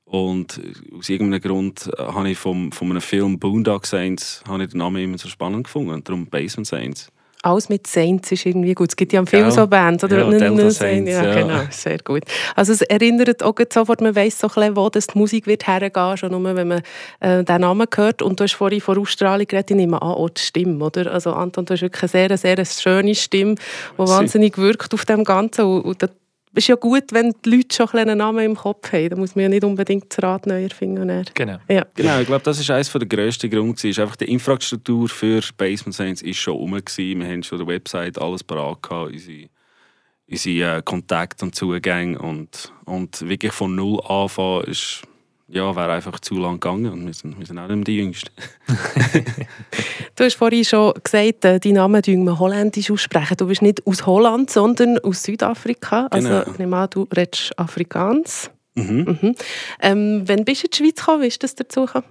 Und 0.05 0.59
aus 0.97 1.11
irgendeinem 1.11 1.43
Grund 1.43 1.91
äh, 1.99 2.03
habe 2.03 2.31
ich 2.31 2.39
vom, 2.39 2.73
von 2.73 2.91
einem 2.91 3.03
Film 3.03 3.39
Boondock 3.39 3.85
Saints 3.87 4.43
ich 4.65 4.71
den 4.71 4.79
Namen 4.79 5.03
immer 5.03 5.19
so 5.19 5.29
spannend 5.29 5.65
gefunden. 5.65 5.91
Und 5.91 6.09
darum 6.09 6.27
Basement 6.27 6.67
Saints 6.67 7.13
alles 7.43 7.69
mit 7.69 7.87
Saints 7.87 8.33
ist 8.33 8.47
irgendwie 8.47 8.75
gut. 8.75 8.91
Es 8.91 8.97
gibt 8.97 9.13
ja 9.13 9.21
am 9.21 9.27
Film 9.27 9.51
so 9.51 9.67
Bands. 9.67 10.03
Oder? 10.03 10.19
Ja, 10.19 10.39
Delta 10.39 10.71
Saints, 10.71 11.11
ja, 11.11 11.25
ja, 11.25 11.35
genau, 11.35 11.61
sehr 11.71 11.99
gut. 11.99 12.23
Also 12.57 12.73
es 12.73 12.83
erinnert 12.83 13.43
auch 13.43 13.55
sofort, 13.73 14.01
man 14.01 14.17
weiss 14.17 14.39
so 14.39 14.49
ein 14.57 14.77
wo 14.77 14.89
das 14.89 15.07
die 15.09 15.19
Musik 15.19 15.47
wird 15.47 15.67
hergehen, 15.67 16.17
schon 16.17 16.31
nur, 16.31 16.57
wenn 16.57 16.69
man 16.69 16.83
äh, 17.21 17.45
den 17.45 17.61
Namen 17.61 17.87
hört. 17.95 18.23
Und 18.23 18.41
du 18.41 18.45
hast 18.45 18.55
vorhin 18.55 18.81
von 18.81 18.99
Ausstrahlung 18.99 19.47
geredet, 19.47 19.71
ich 19.71 19.77
nehme 19.77 20.01
an, 20.03 20.09
auch 20.09 20.31
die 20.31 20.41
Stimme, 20.41 20.85
oder? 20.85 21.13
Also 21.13 21.33
Anton, 21.33 21.65
du 21.65 21.75
hast 21.75 21.83
wirklich 21.83 22.15
eine 22.15 22.39
sehr, 22.39 22.57
sehr 22.57 22.65
schöne 22.65 23.15
Stimme, 23.15 23.55
die 23.55 23.99
wahnsinnig 23.99 24.59
wirkt 24.59 24.93
auf 24.95 25.05
dem 25.05 25.25
Ganzen. 25.25 25.65
Und, 25.65 25.85
und 25.85 26.11
ist 26.59 26.69
ja 26.69 26.77
gut, 26.77 27.05
wenn 27.13 27.35
die 27.45 27.51
Leute 27.51 27.75
schon 27.75 28.01
einen 28.01 28.19
Namen 28.19 28.45
im 28.45 28.57
Kopf 28.57 28.93
haben. 28.93 29.11
Da 29.11 29.17
muss 29.17 29.35
man 29.35 29.45
ja 29.45 29.49
nicht 29.49 29.65
unbedingt 29.65 30.07
das 30.11 30.23
Rad 30.23 30.47
neu 30.47 30.65
erfinden. 30.65 31.25
Genau. 31.35 31.59
Ja. 31.69 31.87
genau. 31.95 32.21
Ich 32.21 32.27
glaube, 32.27 32.45
das 32.45 32.59
ist 32.59 32.71
eines 32.71 32.93
der 32.93 33.07
grössten 33.07 33.51
Gründe. 33.51 33.89
Ist 33.89 33.99
einfach 33.99 34.17
die 34.17 34.31
Infrastruktur 34.31 35.09
für 35.09 35.41
Basement 35.57 35.95
Science 35.95 36.23
ist 36.23 36.39
schon 36.39 36.55
rum. 36.55 36.73
Wir 36.73 37.27
haben 37.29 37.43
schon 37.43 37.59
der 37.59 37.67
Website 37.67 38.19
alles 38.19 38.45
parat 38.45 38.83
gehabt, 38.83 39.13
unsere, 39.13 39.49
unsere 40.29 40.79
äh, 40.79 40.83
Kontakte 40.83 41.45
und 41.45 41.55
Zugänge. 41.55 42.19
Und, 42.19 42.73
und 42.85 43.29
wirklich 43.29 43.53
von 43.53 43.75
null 43.75 44.01
anfangen 44.07 44.65
ist 44.65 45.03
ja, 45.49 45.75
wäre 45.75 45.93
einfach 45.93 46.21
zu 46.21 46.37
lang 46.37 46.61
gegangen 46.61 46.93
und 46.93 47.07
wir 47.07 47.15
sind, 47.15 47.39
wir 47.39 47.47
sind 47.47 47.59
auch 47.59 47.69
nicht 47.69 47.87
die 47.87 47.97
Jüngsten. 47.97 48.31
du 50.17 50.25
hast 50.25 50.35
vorhin 50.35 50.65
schon 50.65 50.93
gesagt, 51.03 51.45
äh, 51.45 51.59
deinen 51.59 51.75
Namen 51.75 52.03
wir 52.05 52.39
holländisch 52.39 52.91
aussprechen. 52.91 53.37
Du 53.39 53.47
bist 53.47 53.63
nicht 53.63 53.87
aus 53.87 54.05
Holland, 54.05 54.51
sondern 54.51 54.99
aus 54.99 55.23
Südafrika. 55.23 56.07
Also, 56.11 56.29
genau. 56.29 56.43
ich 56.51 56.59
nehme 56.59 56.77
an, 56.77 56.91
du 56.91 57.09
redest 57.15 57.59
Afrikaans. 57.59 58.51
Mhm. 58.75 59.19
Mhm. 59.21 59.35
Ähm, 59.81 60.23
wann 60.27 60.45
bist 60.45 60.63
du 60.63 60.67
in 60.67 60.71
die 60.71 60.77
Schweiz 60.77 60.97
gekommen? 60.97 61.23
Wie 61.23 61.27
ist 61.29 61.43
das 61.43 61.55
dazu 61.55 61.87
gekommen? 61.87 62.07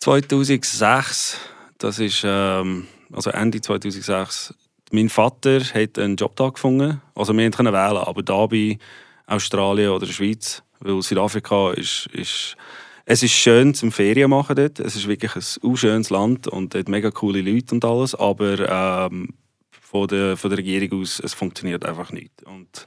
2006. 0.00 1.36
Das 1.78 1.98
ist 1.98 2.22
ähm, 2.24 2.86
also 3.12 3.30
Ende 3.30 3.60
2006. 3.60 4.54
Mein 4.92 5.08
Vater 5.08 5.60
hat 5.60 5.98
einen 5.98 6.16
Job 6.16 6.36
da 6.36 6.48
gefunden. 6.48 7.02
Also 7.14 7.36
wir 7.36 7.50
konnten 7.50 7.72
wählen, 7.72 7.98
aber 7.98 8.22
da 8.22 8.46
bei 8.46 8.78
Australien 9.26 9.90
oder 9.90 10.06
der 10.06 10.12
Schweiz 10.12 10.62
weil 10.80 11.02
Südafrika 11.02 11.72
ist, 11.72 12.08
ist, 12.12 12.56
es 13.04 13.22
ist 13.22 13.32
schön 13.32 13.74
zum 13.74 13.90
Ferien 13.92 14.30
machen 14.30 14.56
dort. 14.56 14.80
Es 14.80 14.96
ist 14.96 15.08
wirklich 15.08 15.34
ein 15.34 15.76
schönes 15.76 16.10
Land 16.10 16.46
und 16.46 16.74
dort 16.74 16.88
mega 16.88 17.10
coole 17.10 17.40
Leute 17.40 17.74
und 17.74 17.84
alles. 17.84 18.14
Aber 18.14 19.08
ähm, 19.10 19.34
von, 19.70 20.06
der, 20.08 20.36
von 20.36 20.50
der 20.50 20.58
Regierung 20.58 21.00
aus, 21.00 21.20
es 21.20 21.34
funktioniert 21.34 21.86
einfach 21.86 22.12
nicht. 22.12 22.42
Und, 22.44 22.86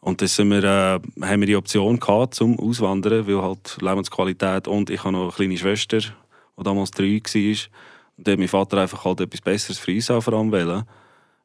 und 0.00 0.20
dann 0.20 0.28
sind 0.28 0.50
wir, 0.50 0.62
äh, 0.62 1.00
haben 1.26 1.40
wir 1.40 1.46
die 1.46 1.56
Option 1.56 1.98
gehabt, 1.98 2.34
zum 2.34 2.58
Auswandern, 2.58 3.26
weil 3.26 3.40
halt 3.40 3.78
Lebensqualität 3.80 4.68
und 4.68 4.90
ich 4.90 5.02
habe 5.02 5.12
noch 5.12 5.22
eine 5.22 5.32
kleine 5.32 5.56
Schwester, 5.56 5.98
die 5.98 6.62
damals 6.62 6.90
drei 6.90 7.20
war. 7.22 7.58
Und 8.16 8.26
dann 8.26 8.32
hat 8.32 8.38
mein 8.38 8.48
Vater 8.48 8.78
einfach 8.78 9.04
halt 9.04 9.20
etwas 9.20 9.40
Besseres 9.40 9.78
für 9.78 9.92
uns 9.92 10.10
auch 10.10 10.20
vor 10.20 10.34
allem 10.34 10.52
wollen. 10.52 10.84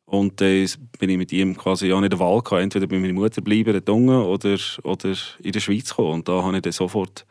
Und 0.09 0.41
dann 0.41 0.67
bin 0.97 1.09
ich 1.11 1.17
mit 1.17 1.31
ihm 1.31 1.55
quasi 1.55 1.93
auch 1.93 2.01
nicht 2.01 2.13
der 2.13 2.19
Wahl 2.19 2.41
gehabt, 2.41 2.63
entweder 2.63 2.87
bei 2.87 2.97
meiner 2.97 3.13
Mutter 3.13 3.41
bleiben, 3.41 3.73
dort 3.73 3.89
unten, 3.89 4.09
oder, 4.09 4.57
oder 4.83 5.13
in 5.43 5.51
der 5.51 5.59
Schweiz 5.59 5.93
kommen. 5.93 6.13
Und 6.13 6.27
da 6.27 6.41
habe 6.43 6.55
ich 6.55 6.63
dann 6.63 6.71
sofort 6.71 7.25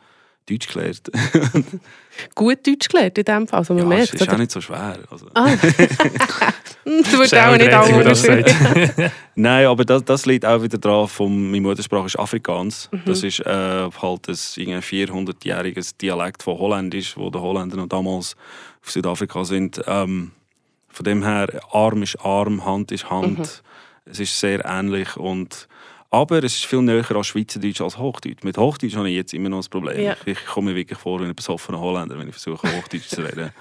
Deutsch 0.49 0.67
gelernt. 0.67 1.11
Gut 2.35 2.65
Deutsch 2.65 2.87
gelernt 2.87 3.17
in 3.17 3.25
dem 3.25 3.47
Fall, 3.47 3.59
also 3.59 3.73
man 3.73 3.83
ja, 3.83 3.89
merkt 3.89 4.13
es 4.13 4.21
ist 4.21 4.29
auch 4.29 4.37
nicht 4.37 4.51
so 4.51 4.61
schwer. 4.61 4.97
Also. 5.11 5.27
Ah. 5.33 5.49
du 6.85 7.17
würdest 7.17 7.35
auch 7.35 7.57
nicht 7.57 7.71
das 8.05 8.21
sagt. 8.21 8.55
Nein, 9.35 9.67
aber 9.67 9.83
das, 9.83 10.05
das 10.05 10.25
liegt 10.25 10.45
auch 10.45 10.63
wieder 10.63 10.77
daran, 10.77 11.09
von, 11.09 11.51
meine 11.51 11.61
Muttersprache 11.61 12.05
ist 12.05 12.17
Afrikaans. 12.17 12.89
Mhm. 12.93 13.01
Das 13.05 13.23
ist 13.23 13.41
äh, 13.41 13.89
halt 13.91 14.29
ein 14.29 14.37
irgendwie 14.55 15.05
400-jähriges 15.05 15.97
Dialekt 15.97 16.43
von 16.43 16.57
Holländisch, 16.57 17.17
wo 17.17 17.29
die 17.29 17.39
Holländer 17.39 17.75
noch 17.75 17.87
damals 17.87 18.37
auf 18.81 18.89
Südafrika 18.89 19.43
sind. 19.43 19.81
Ähm, 19.85 20.31
von 20.99 21.05
dem 21.05 21.23
her, 21.23 21.47
Arm 21.71 22.03
ist 22.03 22.17
Arm, 22.25 22.65
Hand 22.65 22.91
ist 22.91 23.09
Hand. 23.09 23.39
Mhm. 23.39 24.11
Es 24.11 24.19
ist 24.19 24.37
sehr 24.37 24.65
ähnlich 24.65 25.15
und 25.15 25.69
aber 26.09 26.43
es 26.43 26.55
ist 26.55 26.65
viel 26.65 26.81
näher 26.81 27.09
an 27.15 27.23
Schweizerdeutsch 27.23 27.79
als 27.79 27.97
Hochdeutsch. 27.97 28.43
Mit 28.43 28.57
Hochdeutsch 28.57 28.97
habe 28.97 29.07
ich 29.07 29.15
jetzt 29.15 29.33
immer 29.33 29.47
noch 29.47 29.63
ein 29.63 29.69
Problem. 29.69 29.97
Ja. 29.97 30.17
Ich, 30.25 30.33
ich 30.33 30.45
komme 30.45 30.71
mir 30.71 30.75
wirklich 30.75 30.99
vor 30.99 31.21
wie 31.21 31.23
ein 31.23 31.33
besoffener 31.33 31.79
Holländer, 31.79 32.19
wenn 32.19 32.27
ich 32.27 32.35
versuche, 32.35 32.67
Hochdeutsch 32.67 33.07
zu 33.07 33.21
reden. 33.21 33.51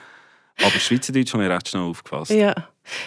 Aber 0.61 0.71
Schweizerdeutsch 0.71 1.33
habe 1.33 1.45
ich 1.45 1.51
recht 1.51 1.69
schnell 1.69 1.85
aufgefasst. 1.85 2.33
Ja, 2.33 2.57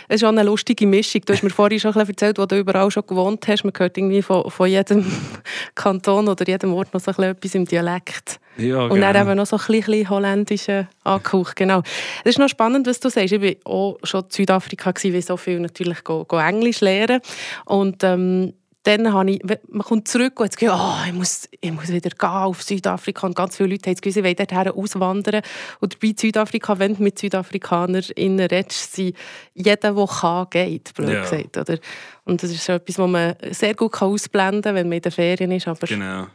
es 0.08 0.22
ist 0.22 0.24
auch 0.24 0.30
eine 0.30 0.44
lustige 0.44 0.88
Mischung. 0.88 1.24
Du 1.26 1.34
hast 1.34 1.44
mir 1.44 1.50
vorhin 1.50 1.82
schon 1.82 1.94
erzählt, 1.94 2.38
wo 2.38 2.46
du 2.46 2.58
überall 2.58 2.90
schon 2.90 3.06
gewohnt 3.06 3.46
hast. 3.50 3.66
Man 3.66 3.74
hört 3.76 3.98
irgendwie 3.98 4.22
von, 4.22 4.50
von 4.50 4.70
jedem 4.70 5.06
Kanton 5.76 6.30
oder 6.30 6.48
jedem 6.48 6.74
Ort 6.74 6.94
noch 6.94 7.02
so 7.02 7.12
ein 7.12 7.16
bisschen 7.16 7.32
etwas 7.32 7.56
im 7.56 7.66
Dialekt. 7.66 8.40
Ja, 8.58 8.84
Und 8.84 9.02
dann 9.02 9.14
genau. 9.14 9.26
eben 9.26 9.38
noch 9.38 9.46
so 9.46 9.58
ein 9.58 9.66
bisschen, 9.66 10.10
holländischen 10.10 10.88
angehaucht. 11.04 11.56
Genau. 11.56 11.82
Es 12.24 12.32
ist 12.32 12.40
noch 12.40 12.50
spannend, 12.50 12.86
was 12.88 13.00
du 13.00 13.10
sagst. 13.10 13.32
Ich 13.32 13.42
war 13.42 13.72
auch 13.72 13.98
schon 14.04 14.24
in 14.24 14.30
Südafrika, 14.30 14.92
gewesen, 14.92 15.14
wie 15.14 15.22
so 15.22 15.38
viel 15.38 15.60
natürlich 15.60 16.04
go, 16.04 16.26
go 16.26 16.38
Englisch 16.38 16.82
lernen. 16.82 17.22
Und 17.66 18.04
ähm, 18.04 18.54
dann 18.84 19.14
habe 19.14 19.30
ich, 19.32 19.42
man 19.70 19.84
kommt 19.84 20.08
zurück 20.08 20.40
und 20.40 20.46
hat 20.46 20.58
Gefühl, 20.58 20.74
oh, 20.76 20.96
ich, 21.08 21.14
muss, 21.14 21.48
ich 21.60 21.72
muss 21.72 21.90
wieder 21.90 22.10
gehen 22.10 22.30
auf 22.30 22.64
Südafrika. 22.64 23.28
Und 23.28 23.36
ganz 23.36 23.56
viele 23.56 23.70
Leute 23.70 23.90
haben 23.90 23.96
Gefühl, 23.96 24.12
sie 24.12 24.24
wollen 24.24 24.36
dorthin 24.36 24.70
auswandern. 24.70 25.42
Und 25.80 25.94
dabei 25.94 26.08
in 26.08 26.18
Südafrika, 26.18 26.80
wenn 26.80 26.96
du 26.96 27.04
mit 27.04 27.20
SüdafrikanerInnen 27.20 28.48
redest, 28.48 28.94
sind 28.96 29.16
jeder, 29.54 29.94
der 29.94 30.06
kann, 30.08 30.48
geht, 30.50 30.94
blöd 30.96 31.10
Ja. 31.14 31.22
gesagt. 31.22 31.58
Oder? 31.58 31.78
Und 32.26 32.42
das 32.42 32.50
ist 32.50 32.66
so 32.66 32.74
etwas, 32.74 32.98
was 32.98 33.10
man 33.10 33.36
sehr 33.52 33.76
gut 33.76 33.92
kann 33.92 34.08
ausblenden 34.10 34.62
kann, 34.64 34.76
wenn 34.76 34.88
man 34.90 34.96
in 34.98 35.02
den 35.04 35.12
Ferien 35.12 35.52
ist. 35.52 35.68
Aber 35.68 35.86
Genau. 35.86 36.28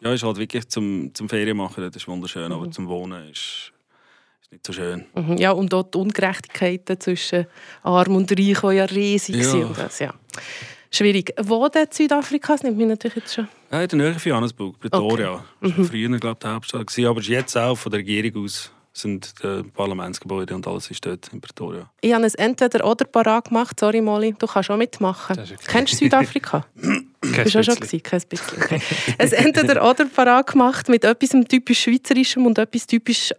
Ja, 0.00 0.12
ist 0.14 0.22
halt 0.22 0.38
wirklich 0.38 0.68
zum, 0.68 1.14
zum 1.14 1.28
Ferien 1.28 1.56
machen, 1.56 1.84
das 1.84 1.96
ist 1.96 2.08
wunderschön, 2.08 2.50
aber 2.50 2.70
zum 2.70 2.88
Wohnen 2.88 3.28
ist, 3.30 3.72
nicht 4.50 4.66
so 4.66 4.72
schön. 4.72 5.04
Mhm, 5.14 5.36
Ja, 5.36 5.52
und 5.52 5.72
dort 5.72 5.94
die 5.94 5.98
Ungerechtigkeiten 5.98 6.98
zwischen 6.98 7.46
Arm 7.82 8.16
und 8.16 8.30
Reich, 8.32 8.38
die 8.60 8.74
ja 8.76 8.84
riesig 8.86 9.36
Ja. 9.36 9.42
sind. 9.44 9.78
Das, 9.78 9.98
ja. 10.00 10.14
Schwierig. 10.90 11.32
Wo 11.40 11.68
denn 11.68 11.84
in 11.84 11.92
Südafrika? 11.92 12.54
Das 12.54 12.62
nimmt 12.62 12.76
mich 12.76 12.86
natürlich 12.86 13.16
jetzt 13.16 13.34
schon. 13.34 13.48
Ja, 13.70 13.82
in 13.82 13.88
der 13.88 13.98
Nähe 13.98 14.14
von 14.18 14.30
Johannesburg, 14.30 14.78
Pretoria. 14.80 15.44
Das 15.60 15.78
war 15.78 15.84
früher, 15.84 16.18
glaube 16.18 16.38
ich, 16.38 16.38
die 16.38 16.48
Hauptstadt. 16.48 16.86
gewesen, 16.86 17.06
Aber 17.06 17.20
jetzt 17.20 17.56
auch 17.56 17.76
von 17.76 17.92
der 17.92 18.00
Regierung 18.00 18.44
aus 18.44 18.72
sind 18.92 19.32
die 19.42 19.62
Parlamentsgebäude 19.62 20.54
und 20.54 20.66
alles 20.66 20.90
ist 20.90 21.04
dort 21.06 21.28
in 21.32 21.40
Pretoria. 21.40 21.88
Ich 22.00 22.12
habe 22.12 22.24
es 22.24 22.34
entweder 22.34 22.84
oder 22.84 23.04
parat 23.04 23.46
gemacht. 23.46 23.78
Sorry, 23.78 24.00
Molly, 24.00 24.34
du 24.36 24.46
kannst 24.46 24.70
auch 24.70 24.76
mitmachen. 24.76 25.38
Okay. 25.38 25.56
Kennst 25.66 25.92
du 25.92 25.96
Südafrika? 25.98 26.66
Kein 27.20 27.44
Bist 27.44 27.54
du 27.54 27.60
auch 27.60 27.64
schon 27.64 27.74
gewesen? 27.76 28.02
Kein 28.02 28.22
bisschen. 28.28 28.62
Okay. 28.62 28.82
Es 29.18 29.32
entweder 29.32 29.88
oder 29.88 30.06
parat 30.06 30.48
gemacht 30.48 30.88
mit 30.88 31.04
etwas 31.04 31.30
typisch 31.48 31.82
Schweizerischem 31.82 32.46
und 32.46 32.58
etwas 32.58 32.86
typisch 32.86 33.32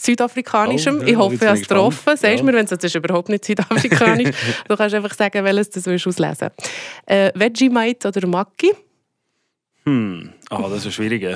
Südafrikanischem. 0.00 0.98
Oh, 0.98 1.02
ja, 1.02 1.08
ich 1.08 1.16
hoffe, 1.16 1.34
ich 1.34 1.42
habe 1.42 1.58
es 1.58 1.68
getroffen. 1.68 2.16
Sagst 2.16 2.22
Ja. 2.38 2.42
mir, 2.42 2.52
wenn 2.52 2.64
es 2.64 2.72
ist 2.72 2.94
überhaupt 2.94 3.28
nicht 3.28 3.44
südafrikanisch. 3.44 4.34
du 4.68 4.76
kannst 4.76 4.94
einfach 4.94 5.14
sagen, 5.14 5.44
welches 5.44 5.70
du 5.70 5.84
willst 5.86 6.06
auslesen 6.06 6.50
äh, 7.06 7.32
Vegemite 7.34 8.08
oder 8.08 8.26
Maki? 8.26 8.72
Hm, 9.84 10.32
ah, 10.50 10.68
das 10.68 10.86
ist 10.86 10.94
schwierig. 10.94 11.26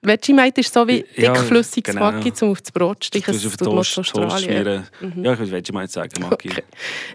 Vegemite 0.00 0.60
ist 0.60 0.72
so 0.72 0.86
wie 0.86 1.04
Ja, 1.16 1.32
dickflüssiges 1.32 1.94
genau. 1.94 2.10
Maki 2.10 2.32
zum 2.32 2.50
auf 2.50 2.60
das 2.60 2.72
Brot 2.72 3.02
zu 3.02 3.06
stechen. 3.08 3.34
Das 3.34 3.46
auf 3.46 3.56
tut 3.56 3.68
man 3.68 3.76
Toast, 3.76 3.94
Toast 4.12 4.44
schmieren. 4.44 4.86
Ja, 5.22 5.32
ich 5.32 5.38
würde 5.38 5.50
Vegemite 5.52 5.92
sagen, 5.92 6.22
mag 6.22 6.44
ich. 6.44 6.52
Okay. 6.52 6.62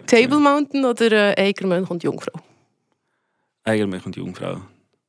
Table 0.06 0.38
Mountain 0.40 0.84
oder 0.84 1.36
äh, 1.36 1.48
Eigermönch 1.48 1.90
und 1.90 2.02
Jungfrau? 2.02 2.40
Eigentlich 3.64 4.04
und 4.06 4.16
Jungfrau. 4.16 4.60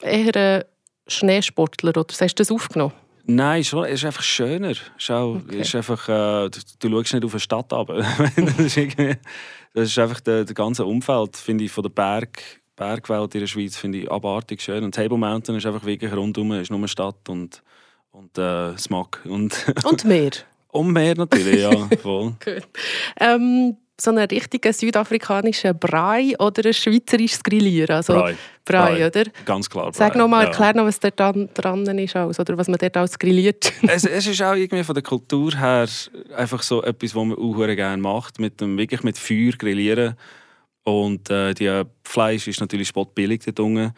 Eher 0.01 0.35
ein 0.35 0.63
Schneesportler, 1.07 1.89
oder 1.97 2.05
hast 2.19 2.21
du 2.21 2.43
das 2.43 2.51
aufgenommen? 2.51 2.93
Nein, 3.25 3.63
schon, 3.63 3.85
es 3.85 3.93
ist 3.93 4.05
einfach 4.05 4.23
schöner. 4.23 4.73
Schau, 4.97 5.33
Okay. 5.35 5.59
es 5.59 5.67
ist 5.67 5.75
einfach, 5.75 6.07
äh, 6.09 6.49
du, 6.49 6.59
du 6.79 6.89
schaust 6.89 7.13
nicht 7.13 7.25
auf 7.25 7.33
eine 7.33 7.39
Stadt 7.39 7.71
ab. 7.73 7.87
das, 8.35 8.59
ist 8.77 8.77
das 9.73 9.87
ist 9.89 9.99
einfach 9.99 10.19
der, 10.21 10.43
der 10.45 10.55
ganze 10.55 10.85
Umfeld, 10.85 11.37
finde 11.37 11.63
ich, 11.63 11.71
von 11.71 11.83
der 11.83 11.89
Berg, 11.89 12.41
Bergwelt 12.75 13.35
in 13.35 13.41
der 13.41 13.47
Schweiz, 13.47 13.77
finde 13.77 13.99
ich 13.99 14.11
abartig 14.11 14.61
schön. 14.61 14.83
Und 14.83 14.95
Table 14.95 15.17
Mountain 15.17 15.55
ist 15.55 15.65
einfach 15.65 15.85
wirklich 15.85 16.11
rundum, 16.11 16.51
ist 16.53 16.71
nur 16.71 16.79
eine 16.79 16.87
Stadt 16.87 17.29
und, 17.29 17.61
und 18.11 18.37
äh, 18.37 18.75
Smog. 18.77 19.21
Und, 19.25 19.53
Und 19.85 20.03
mehr. 20.05 20.31
und 20.69 20.91
mehr 20.91 21.15
natürlich, 21.15 21.61
ja, 21.61 21.71
voll. 22.01 22.33
Gut. 22.43 22.63
Ähm, 23.19 23.77
so 23.99 24.09
einen 24.09 24.25
richtigen 24.27 24.73
südafrikanischen 24.73 25.77
Brei 25.77 26.33
oder 26.39 26.65
ein 26.65 26.73
schweizerisches 26.73 27.43
Grillieren? 27.43 27.97
Also 27.97 28.13
Brei. 28.13 28.35
Brei, 28.65 29.05
oder? 29.05 29.23
Ganz 29.45 29.69
klar. 29.69 29.91
Sag 29.93 30.15
nochmal, 30.15 30.43
ja. 30.43 30.49
erklär 30.49 30.75
noch, 30.75 30.85
was 30.85 30.99
dort 30.99 31.19
dran, 31.19 31.49
ist 31.99 32.15
alles, 32.15 32.39
oder 32.39 32.57
was 32.57 32.67
man 32.67 32.77
dort 32.77 32.95
alles 32.97 33.17
grilliert. 33.17 33.71
es, 33.87 34.05
es 34.05 34.27
ist 34.27 34.41
auch 34.41 34.55
irgendwie 34.55 34.83
von 34.83 34.95
der 34.95 35.03
Kultur 35.03 35.57
her 35.57 35.87
einfach 36.35 36.61
so 36.63 36.83
etwas, 36.83 37.15
was 37.15 37.25
man 37.25 37.37
auch 37.37 37.75
gerne 37.75 38.01
macht, 38.01 38.39
mit 38.39 38.61
dem, 38.61 38.77
wirklich 38.77 39.03
mit 39.03 39.17
Feuer 39.17 39.53
grillieren. 39.53 40.15
Und 40.83 41.29
äh, 41.29 41.53
die 41.53 41.65
äh, 41.65 41.85
Fleisch 42.03 42.47
ist 42.47 42.59
natürlich 42.59 42.87
spottbillig 42.87 43.43
dort 43.45 43.59
unten. 43.59 43.93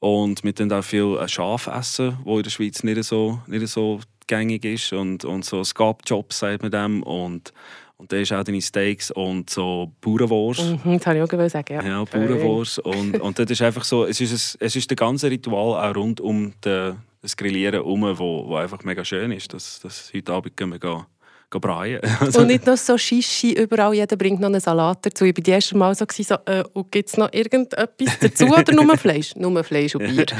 Und 0.00 0.44
wir 0.44 0.52
dann 0.52 0.72
auch 0.72 0.84
viel 0.84 1.16
äh, 1.16 1.28
Schaf 1.28 1.66
essen, 1.66 2.18
wo 2.24 2.36
in 2.36 2.44
der 2.44 2.50
Schweiz 2.50 2.84
nicht 2.84 3.02
so, 3.04 3.40
nicht 3.46 3.66
so 3.66 4.00
gängig 4.26 4.64
ist. 4.64 4.92
Und, 4.92 5.24
und 5.24 5.44
so 5.44 5.64
Scab-Job 5.64 6.32
sagt 6.32 6.62
man 6.62 6.70
dem. 6.70 7.02
Und, 7.02 7.52
und 7.98 8.12
da 8.12 8.16
ist 8.16 8.32
auch 8.32 8.44
deine 8.44 8.62
Steaks 8.62 9.10
und 9.10 9.50
so 9.50 9.92
Bauernwurst. 10.00 10.62
Mhm, 10.62 10.98
das 10.98 11.06
wollte 11.06 11.18
ich 11.18 11.24
auch 11.24 11.28
gewollt 11.28 11.50
sagen, 11.50 11.74
ja. 11.74 11.82
Ja, 11.82 12.04
Bauernwurst. 12.04 12.78
Und, 12.78 13.20
und 13.20 13.38
das 13.38 13.50
ist 13.50 13.60
einfach 13.60 13.84
so, 13.84 14.04
es 14.06 14.20
ist, 14.20 14.32
ein, 14.32 14.66
es 14.66 14.76
ist 14.76 14.88
der 14.88 14.96
ganze 14.96 15.28
Ritual 15.28 15.90
auch 15.90 15.96
rund 15.96 16.20
um 16.20 16.52
den, 16.64 16.96
das 17.20 17.36
Grillieren 17.36 17.74
herum, 17.74 18.02
wo, 18.16 18.46
wo 18.46 18.54
einfach 18.54 18.84
mega 18.84 19.04
schön 19.04 19.32
ist. 19.32 19.52
Das, 19.52 19.80
das 19.80 20.12
heute 20.14 20.32
Abend 20.32 20.56
gehen 20.56 20.70
wir 20.70 20.78
gehen. 20.78 21.04
Also, 22.20 22.40
Und 22.40 22.48
nicht 22.48 22.66
noch 22.66 22.76
so 22.76 22.96
Shishi 22.96 23.54
überall, 23.54 23.94
jeder 23.94 24.16
bringt 24.16 24.38
noch 24.38 24.48
einen 24.48 24.60
Salat 24.60 25.04
dazu. 25.04 25.24
Ich 25.24 25.36
war 25.36 25.42
die 25.42 25.50
erste 25.50 25.76
Mal 25.76 25.94
so, 25.94 26.04
so 26.08 26.34
äh, 26.46 26.62
gibt 26.90 27.08
es 27.08 27.16
noch 27.16 27.32
irgendetwas 27.32 28.18
dazu 28.20 28.46
oder 28.46 28.72
nur 28.74 28.96
Fleisch? 28.96 29.34
nur 29.36 29.64
Fleisch 29.64 29.94
und 29.96 30.06
Bier. 30.06 30.26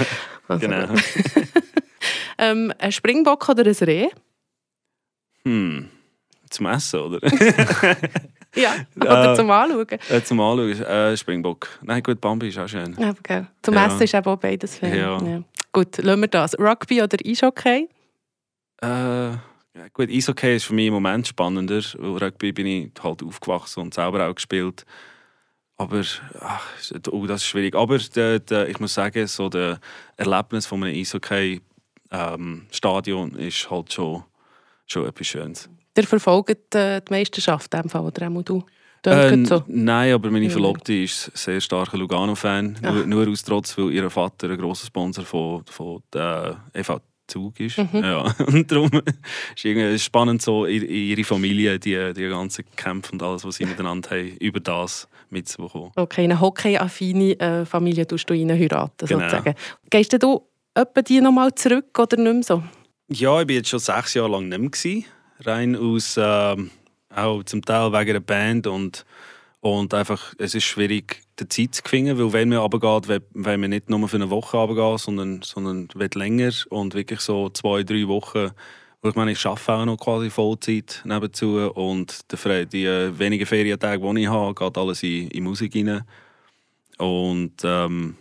Also, 0.50 0.66
genau. 0.66 0.94
ähm, 2.38 2.72
ein 2.78 2.90
Springbock 2.90 3.48
oder 3.50 3.66
ein 3.66 3.74
Reh? 3.74 4.08
Hm. 5.44 5.90
Zum 6.50 6.66
Essen, 6.66 7.00
oder? 7.00 7.18
Ja, 8.54 8.74
oder 8.96 9.34
zum 9.34 9.50
Anschauen. 9.50 9.86
äh, 10.08 10.22
zum 10.22 10.40
Anschauen, 10.40 10.82
äh, 10.82 11.14
Springbock. 11.16 11.68
Nein, 11.82 12.02
gut, 12.02 12.18
Bambi 12.20 12.48
ist 12.48 12.58
auch 12.58 12.66
schön. 12.66 12.96
Ja, 12.98 13.14
gell. 13.22 13.46
Zum 13.62 13.74
Ja. 13.74 13.86
Essen 13.86 14.02
ist 14.02 14.14
eben 14.14 14.26
auch 14.26 14.38
beides 14.38 14.78
fair. 14.78 14.96
Ja. 14.96 15.18
Gut, 15.70 15.98
lassen 15.98 16.20
wir 16.22 16.28
das. 16.28 16.58
Rugby 16.58 17.02
oder 17.02 17.18
Eishockey? 17.24 17.88
Äh, 18.82 18.86
ja, 18.86 19.38
gut, 19.92 20.08
Eishockey 20.10 20.56
ist 20.56 20.64
für 20.64 20.72
mich 20.74 20.86
im 20.86 20.94
Moment 20.94 21.28
spannender, 21.28 21.82
weil 21.98 22.24
Rugby 22.24 22.52
bin 22.52 22.66
ich 22.66 22.90
halt 23.02 23.22
aufgewachsen 23.22 23.80
und 23.80 23.92
selber 23.92 24.26
auch 24.26 24.34
gespielt. 24.34 24.86
Aber 25.76 26.02
ach, 26.40 26.66
oh, 27.10 27.26
das 27.26 27.42
ist 27.42 27.48
schwierig. 27.48 27.74
Aber 27.76 27.98
der, 27.98 28.38
der, 28.40 28.66
ich 28.68 28.80
muss 28.80 28.94
sagen, 28.94 29.26
so 29.26 29.50
der 29.50 29.78
Erlebnis 30.16 30.64
von 30.66 30.82
einem 30.82 30.96
Eishockey-Stadion 30.98 33.34
ist 33.36 33.70
halt 33.70 33.92
schon, 33.92 34.24
schon 34.86 35.06
etwas 35.06 35.26
Schönes. 35.26 35.68
Der 35.98 36.06
verfolgt 36.06 36.76
äh, 36.76 37.00
die 37.00 37.12
Meisterschaft, 37.12 37.74
in 37.74 37.82
dem 37.82 37.90
Fall, 37.90 38.02
oder 38.02 38.28
auch 38.28 38.42
du? 38.42 38.62
Äh, 39.04 39.44
so. 39.44 39.64
Nein, 39.66 40.14
aber 40.14 40.30
meine. 40.30 40.48
Verlobte 40.48 40.94
ist 40.94 41.36
sehr 41.36 41.60
starker 41.60 41.98
Lugano-Fan. 41.98 42.78
Ach. 42.84 42.92
Nur, 42.92 43.06
nur 43.06 43.28
aus 43.28 43.42
Trotz, 43.42 43.76
weil 43.76 43.90
ihr 43.90 44.08
Vater 44.08 44.48
ein 44.48 44.58
grosser 44.58 44.86
Sponsor 44.86 45.24
von, 45.24 45.64
von 45.66 46.00
der 46.14 46.62
EV 46.72 47.00
Zug 47.26 47.58
ist. 47.58 47.78
Mhm. 47.78 48.04
Ja. 48.04 48.32
Und 48.46 48.70
darum 48.70 48.90
ist 49.56 49.64
irgendwie 49.64 49.98
spannend, 49.98 50.40
so 50.40 50.66
ihre 50.66 51.24
Familie, 51.24 51.80
die, 51.80 52.12
die 52.14 52.28
ganzen 52.28 52.64
Kämpfe 52.76 53.12
und 53.12 53.22
alles, 53.22 53.44
was 53.44 53.56
sie 53.56 53.66
miteinander 53.66 54.10
haben, 54.10 54.36
über 54.38 54.60
das 54.60 55.08
mitzubekommen. 55.30 55.90
Okay, 55.96 56.22
eine 56.24 56.40
hockey-affine 56.40 57.38
äh, 57.40 57.66
Familie 57.66 58.06
tust 58.06 58.30
du 58.30 58.34
rein 58.34 58.50
heiraten, 58.50 59.06
Genau. 59.06 59.20
sozusagen. 59.20 59.54
Gehst 59.90 60.12
du 60.22 60.42
etwa 60.74 61.02
die 61.02 61.20
nochmal 61.20 61.54
zurück 61.54 61.98
oder 61.98 62.16
nicht 62.16 62.32
mehr 62.32 62.42
so? 62.42 62.62
Ja, 63.10 63.42
ich 63.42 63.48
war 63.48 63.54
jetzt 63.54 63.68
schon 63.68 63.80
sechs 63.80 64.14
Jahre 64.14 64.30
lang 64.30 64.48
nicht 64.48 64.84
mehr. 64.84 65.02
Rein 65.40 65.76
aus, 65.76 66.18
ähm, 66.20 66.70
auch 67.14 67.42
zum 67.44 67.62
Teil 67.62 67.92
wegen 67.92 68.12
der 68.12 68.20
Band 68.20 68.66
und, 68.66 69.04
und 69.60 69.94
einfach, 69.94 70.34
es 70.38 70.54
ist 70.54 70.64
schwierig, 70.64 71.22
die 71.38 71.48
Zeit 71.48 71.74
zu 71.76 71.82
finden, 71.84 72.18
weil 72.18 72.32
wenn 72.32 72.48
man 72.48 72.58
runtergeht, 72.58 73.08
will, 73.08 73.58
man 73.58 73.70
nicht 73.70 73.88
nur 73.88 74.08
für 74.08 74.16
eine 74.16 74.30
Woche 74.30 74.56
runtergehen, 74.56 74.98
sondern, 74.98 75.42
sondern 75.42 75.88
will 75.94 76.10
länger 76.14 76.52
und 76.70 76.94
wirklich 76.94 77.20
so 77.20 77.48
zwei, 77.50 77.82
drei 77.82 78.06
Wochen, 78.08 78.50
wo 79.00 79.08
ich 79.08 79.14
meine, 79.14 79.32
ich 79.32 79.46
arbeite 79.46 79.72
auch 79.72 79.84
noch 79.84 79.96
quasi 79.96 80.28
Vollzeit 80.28 81.02
nebenzu 81.04 81.70
und 81.72 82.32
die, 82.32 82.66
die 82.66 82.84
äh, 82.84 83.16
wenigen 83.16 83.46
Ferientage, 83.46 84.14
die 84.14 84.22
ich 84.22 84.28
habe, 84.28 84.54
geht 84.54 84.76
alles 84.76 85.02
in, 85.04 85.28
in 85.28 85.44
Musik 85.44 85.74
rein. 85.76 86.02
Und, 86.98 87.62
ähm, 87.62 88.16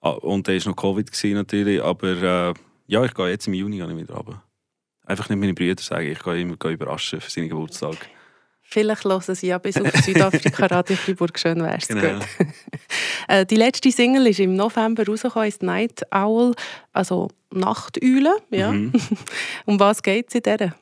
ah, 0.00 0.10
und 0.10 0.48
da 0.48 0.52
war 0.52 0.68
noch 0.68 0.76
Covid 0.76 1.34
natürlich, 1.34 1.80
aber 1.80 2.08
äh, 2.22 2.54
ja, 2.88 3.04
ich 3.04 3.14
gehe 3.14 3.28
jetzt 3.28 3.46
im 3.46 3.54
Juni 3.54 3.80
ich 3.80 3.96
wieder 3.96 4.14
runter. 4.14 4.42
Einfach 5.04 5.28
nicht 5.28 5.38
meine 5.38 5.54
Brüder 5.54 5.82
sagen, 5.82 6.10
ich 6.10 6.22
gehe 6.22 6.40
immer 6.40 6.56
überraschen 6.64 7.20
für 7.20 7.30
seinen 7.30 7.48
Geburtstag. 7.48 7.96
Vielleicht 8.72 9.04
hören 9.04 9.34
sie 9.34 9.48
ja 9.48 9.58
bis 9.58 9.76
auf 9.76 9.90
Südafrika 9.92 10.66
Radio 10.70 10.96
Fribourg. 10.96 11.38
Schön 11.38 11.62
wär's. 11.62 11.88
Genau. 11.88 12.18
Gut. 12.18 12.26
Äh, 13.28 13.46
die 13.46 13.54
letzte 13.54 13.92
Single 13.92 14.26
ist 14.26 14.40
im 14.40 14.56
November 14.56 15.06
rausgekommen, 15.06 15.48
ist 15.48 15.62
Night 15.62 16.02
Owl, 16.10 16.56
also 16.92 17.28
Nachteule. 17.52 18.34
Ja. 18.50 18.72
Mhm. 18.72 18.92
um 19.64 19.78
was 19.78 20.02
geht 20.02 20.26
es 20.28 20.34
in 20.34 20.42
dieser? 20.42 20.74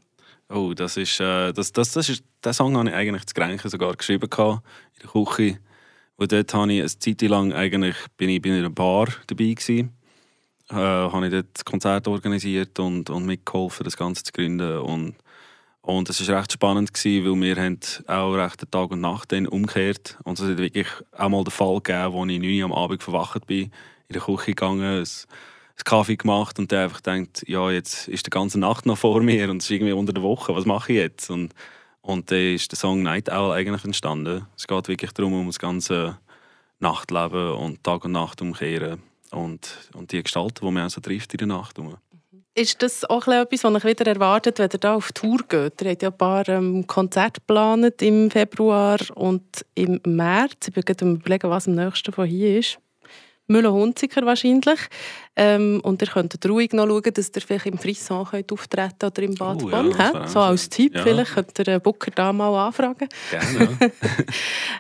Oh, 0.49 0.73
das 0.73 0.97
ist, 0.97 1.21
äh, 1.21 1.53
das, 1.53 1.71
das, 1.71 1.93
das 1.93 2.09
ist, 2.09 2.25
den 2.43 2.53
Song 2.55 2.79
habe 2.79 2.89
ich 2.89 2.95
eigentlich 2.95 3.27
zu 3.27 3.35
Grenchen 3.35 3.71
sogar 3.71 3.95
geschrieben 3.95 4.31
gehabt, 4.31 4.65
in 4.95 5.03
der 5.03 5.11
Küche. 5.11 5.59
Und 6.17 6.33
dort 6.33 6.55
habe 6.55 6.73
ich 6.73 6.81
eine 6.81 6.89
Zeit 6.89 7.23
lang 7.23 7.53
eigentlich, 7.53 7.97
bin 8.17 8.31
ich 8.31 8.41
bei 8.41 8.51
einer 8.51 8.71
Bar 8.71 9.09
dabei 9.27 9.53
gewesen. 9.53 9.93
Äh, 10.71 10.75
habe 10.75 11.27
ich 11.27 11.33
dort 11.33 11.65
Konzert 11.65 12.07
organisiert 12.07 12.79
und, 12.79 13.11
und 13.11 13.27
mitgeholfen, 13.27 13.83
das 13.83 13.97
Ganze 13.97 14.23
zu 14.23 14.33
gründen. 14.33 14.79
Und, 14.79 15.17
und 15.83 16.09
es 16.09 16.29
war 16.29 16.39
recht 16.39 16.53
spannend, 16.53 16.95
gewesen, 16.95 17.25
weil 17.25 17.57
wir 17.57 17.63
haben 17.63 17.79
auch 18.07 18.35
recht 18.35 18.71
Tag 18.71 18.91
und 18.93 19.01
Nacht 19.01 19.33
dann 19.33 19.49
umgekehrt. 19.49 20.17
Und 20.23 20.39
es 20.39 20.49
hat 20.49 20.59
wirklich 20.59 20.87
auch 21.17 21.29
mal 21.29 21.43
den 21.43 21.51
Fall 21.51 21.81
gegeben, 21.81 22.13
wo 22.13 22.25
ich 22.25 22.39
9 22.39 22.61
Uhr 22.61 22.65
am 22.65 22.73
Abend 22.73 23.03
verwacht 23.03 23.47
bin, 23.47 23.65
in 24.09 24.13
der 24.13 24.23
Küche 24.23 24.47
gegangen, 24.47 24.83
ein, 24.83 25.01
ein 25.01 25.85
Kaffee 25.85 26.17
gemacht 26.17 26.59
und 26.61 26.71
dann 26.71 26.85
einfach 26.85 27.01
denkt, 27.01 27.43
ja, 27.49 27.69
jetzt 27.71 28.07
ist 28.07 28.27
die 28.27 28.31
ganze 28.31 28.61
Nacht 28.61 28.87
noch 28.87 28.99
vor 28.99 29.23
mir 29.23 29.51
und 29.51 29.59
es 29.59 29.65
ist 29.65 29.71
irgendwie 29.73 29.93
unter 29.93 30.13
der 30.13 30.23
Woche, 30.23 30.55
was 30.55 30.67
mache 30.67 30.93
ich 30.93 30.99
jetzt? 30.99 31.31
Und, 31.31 31.53
und 32.01 32.31
dann 32.31 32.55
ist 32.55 32.71
der 32.71 32.79
Song 32.79 33.03
Night 33.03 33.29
Owl 33.29 33.53
eigentlich 33.53 33.85
entstanden. 33.85 34.47
Es 34.57 34.69
geht 34.69 34.87
wirklich 34.87 35.13
darum, 35.13 35.33
um 35.33 35.47
das 35.47 35.59
ganze 35.59 36.19
Nachtleben 36.79 37.55
und 37.55 37.83
Tag 37.83 38.05
und 38.05 38.13
Nacht 38.13 38.41
umkehren 38.41 39.10
und, 39.33 39.91
und 39.95 40.13
die 40.13 40.23
Gestalten, 40.23 40.67
die 40.67 40.71
man 40.71 40.87
auch 40.87 41.01
trifft 41.01 41.33
in 41.35 41.39
der 41.39 41.47
Nacht. 41.49 41.79
Rum. 41.79 41.97
Ist 42.55 42.83
das 42.83 43.05
auch 43.05 43.29
etwas, 43.29 43.65
was 43.65 43.77
ich 43.77 43.85
wieder 43.85 44.07
erwartet, 44.07 44.59
wenn 44.59 44.71
ihr 44.73 44.79
da 44.79 44.95
auf 44.95 45.13
Tour 45.13 45.39
geht? 45.49 45.81
Ihr 45.83 45.91
habt 45.91 46.03
ja 46.03 46.11
ein 46.11 46.19
paar 46.19 46.49
ähm, 46.49 46.87
Konzerte 46.87 47.41
geplant 47.41 48.03
im 48.03 48.31
Februar 48.31 48.99
und 49.15 49.65
im 49.75 50.01
März. 50.05 50.69
Ich 50.69 50.75
bin 50.75 50.85
gerade 50.85 51.05
überlegen, 51.05 51.49
was 51.49 51.69
am 51.69 51.77
nächsten 51.77 52.13
von 52.13 52.27
hier 52.27 52.59
ist. 52.59 52.79
Müller-Hunziker 53.51 54.25
wahrscheinlich. 54.25 54.81
Ähm, 55.37 55.81
und 55.83 56.01
ihr 56.03 56.09
könnt 56.09 56.39
ruhig 56.49 56.73
noch 56.73 56.87
schauen, 56.87 57.03
dass 57.15 57.31
ihr 57.35 57.43
vielleicht 57.43 57.67
im 57.67 57.79
Frisson 57.79 58.27
könnt 58.27 58.53
auftreten 58.53 59.07
oder 59.07 59.23
im 59.23 59.35
Bad 59.35 59.63
Oh 59.63 59.69
ja, 59.71 60.27
so 60.27 60.41
als. 60.41 60.69
Tipp 60.69 60.95
Ja. 60.95 61.03
vielleicht 61.03 61.35
könnt 61.35 61.59
ihr 61.59 61.65
den 61.65 61.81
Booker 61.81 62.11
da 62.15 62.33
mal 62.33 62.67
anfragen. 62.67 63.09
Gerne. 63.31 63.79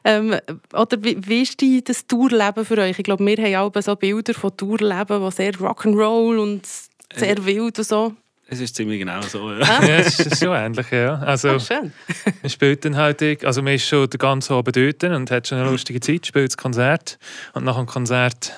Ähm, 0.04 0.34
oder 0.72 1.04
wie, 1.04 1.18
wie 1.26 1.42
ist 1.42 1.60
die, 1.60 1.84
das 1.84 2.06
Tourleben 2.06 2.64
für 2.64 2.78
euch? 2.78 2.98
Ich 2.98 3.04
glaube, 3.04 3.24
wir 3.26 3.36
haben 3.58 3.74
auch 3.76 3.82
so 3.82 3.94
Bilder 3.96 4.32
von 4.32 4.56
Tourleben, 4.56 5.22
die 5.22 5.30
sehr 5.30 5.52
Rock'n'Roll 5.52 6.38
und 6.38 6.66
sehr 7.14 7.44
wild 7.44 7.78
und 7.78 7.84
so. 7.84 8.14
Es 8.50 8.60
ist 8.60 8.76
ziemlich 8.76 8.98
genau 8.98 9.22
so. 9.22 9.52
Ja. 9.52 9.60
Ah, 9.62 9.84
Ja, 9.84 9.96
es 9.98 10.18
ist 10.20 10.38
schon 10.42 10.54
ähnlich, 10.54 10.90
ja. 10.90 11.14
Also, 11.20 11.50
ah, 11.50 11.60
schön. 11.60 11.92
man 12.42 12.50
spielt 12.50 12.84
dann 12.84 12.96
halt, 12.96 13.22
also 13.44 13.62
man 13.62 13.74
ist 13.74 13.86
schon 13.86 14.10
den 14.10 14.18
ganzen 14.18 14.52
Abend 14.52 14.76
dort 14.76 15.04
und 15.04 15.30
hat 15.30 15.46
schon 15.48 15.58
eine 15.58 15.70
lustige 15.70 16.00
Zeit, 16.00 16.26
spielt 16.26 16.50
das 16.50 16.56
Konzert 16.56 17.18
und 17.54 17.64
nach 17.64 17.76
dem 17.76 17.86
Konzert 17.86 18.52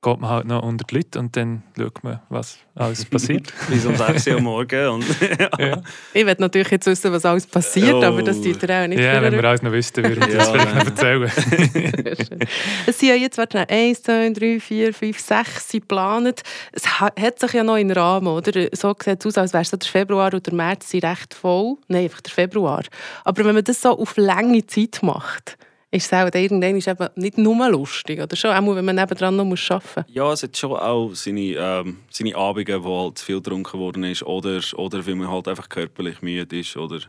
geht 0.00 0.20
man 0.20 0.30
halt 0.30 0.46
noch 0.46 0.62
unter 0.62 0.84
die 0.84 0.94
Leute 0.94 1.18
und 1.18 1.36
dann 1.36 1.64
schaut 1.76 2.04
man, 2.04 2.20
was 2.28 2.58
alles 2.76 3.04
passiert. 3.10 3.52
Bis 3.68 3.84
um 3.84 3.96
6 3.96 4.28
Uhr 4.28 4.40
Morgen. 4.40 4.88
Und, 4.90 5.04
ja. 5.58 5.82
Ich 6.14 6.24
will 6.24 6.36
natürlich 6.38 6.70
jetzt 6.70 6.86
wissen, 6.86 7.12
was 7.12 7.24
alles 7.24 7.46
passiert, 7.48 7.94
Oh. 7.94 8.02
aber 8.04 8.22
das 8.22 8.40
tut 8.40 8.62
ihr 8.62 8.70
auch 8.82 8.86
nicht 8.86 9.00
ja, 9.00 9.20
wenn 9.20 9.32
wir 9.34 9.44
alles 9.44 9.62
noch 9.62 9.72
wüssten, 9.72 10.04
würden 10.04 10.24
wir 10.24 10.36
das 10.36 10.46
Ja, 10.46 10.52
vielleicht 10.52 10.74
noch 10.74 10.84
erzählen. 10.86 11.30
Es 12.86 12.98
sind 12.98 13.08
ja 13.08 13.14
jetzt 13.16 13.38
warte, 13.38 13.68
1, 13.68 14.02
2, 14.04 14.30
3, 14.30 14.60
4, 14.60 14.94
5, 14.94 15.18
6 15.18 15.68
sind 15.68 15.80
geplant. 15.82 16.42
Es 16.72 17.00
ha- 17.00 17.12
hat 17.18 17.38
sich 17.40 17.52
ja 17.52 17.64
noch 17.64 17.76
in 17.76 17.90
Rahmen, 17.90 18.28
oder? 18.28 18.68
So 18.72 18.94
sieht 19.02 19.20
es 19.20 19.26
aus, 19.26 19.38
als 19.38 19.52
wäre 19.52 19.64
so 19.64 19.76
der 19.76 19.88
Februar 19.88 20.28
oder 20.28 20.40
der 20.40 20.54
März 20.54 20.90
sind 20.90 21.04
recht 21.04 21.34
voll. 21.34 21.76
Nein, 21.88 22.04
einfach 22.04 22.20
der 22.20 22.32
Februar. 22.32 22.82
Aber 23.24 23.44
wenn 23.44 23.54
man 23.54 23.64
das 23.64 23.82
so 23.82 23.98
auf 23.98 24.16
lange 24.16 24.64
Zeit 24.66 25.00
macht, 25.02 25.58
ist 25.90 26.06
es 26.06 26.12
auch 26.12 26.26
irgendwann 26.34 26.76
ist 26.76 26.88
eben 26.88 27.08
nicht 27.16 27.38
nur 27.38 27.68
lustig, 27.70 28.20
oder 28.20 28.36
schon? 28.36 28.50
Auch 28.50 28.74
wenn 28.74 28.84
man 28.84 28.96
nebendran 28.96 29.36
noch 29.36 29.44
muss 29.44 29.70
arbeiten 29.70 30.04
muss. 30.06 30.14
Ja, 30.14 30.32
es 30.32 30.42
hat 30.42 30.56
schon 30.56 30.72
auch 30.72 31.14
seine, 31.14 31.40
ähm, 31.40 31.98
seine 32.10 32.36
Abende, 32.36 32.84
wo 32.84 33.04
halt 33.04 33.18
zu 33.18 33.24
viel 33.24 33.36
getrunken 33.36 33.80
worden 33.80 34.04
ist 34.04 34.22
oder, 34.22 34.60
oder 34.76 35.06
weil 35.06 35.14
man 35.14 35.30
halt 35.30 35.48
einfach 35.48 35.68
körperlich 35.68 36.20
müde 36.20 36.58
ist 36.58 36.76
oder, 36.76 37.00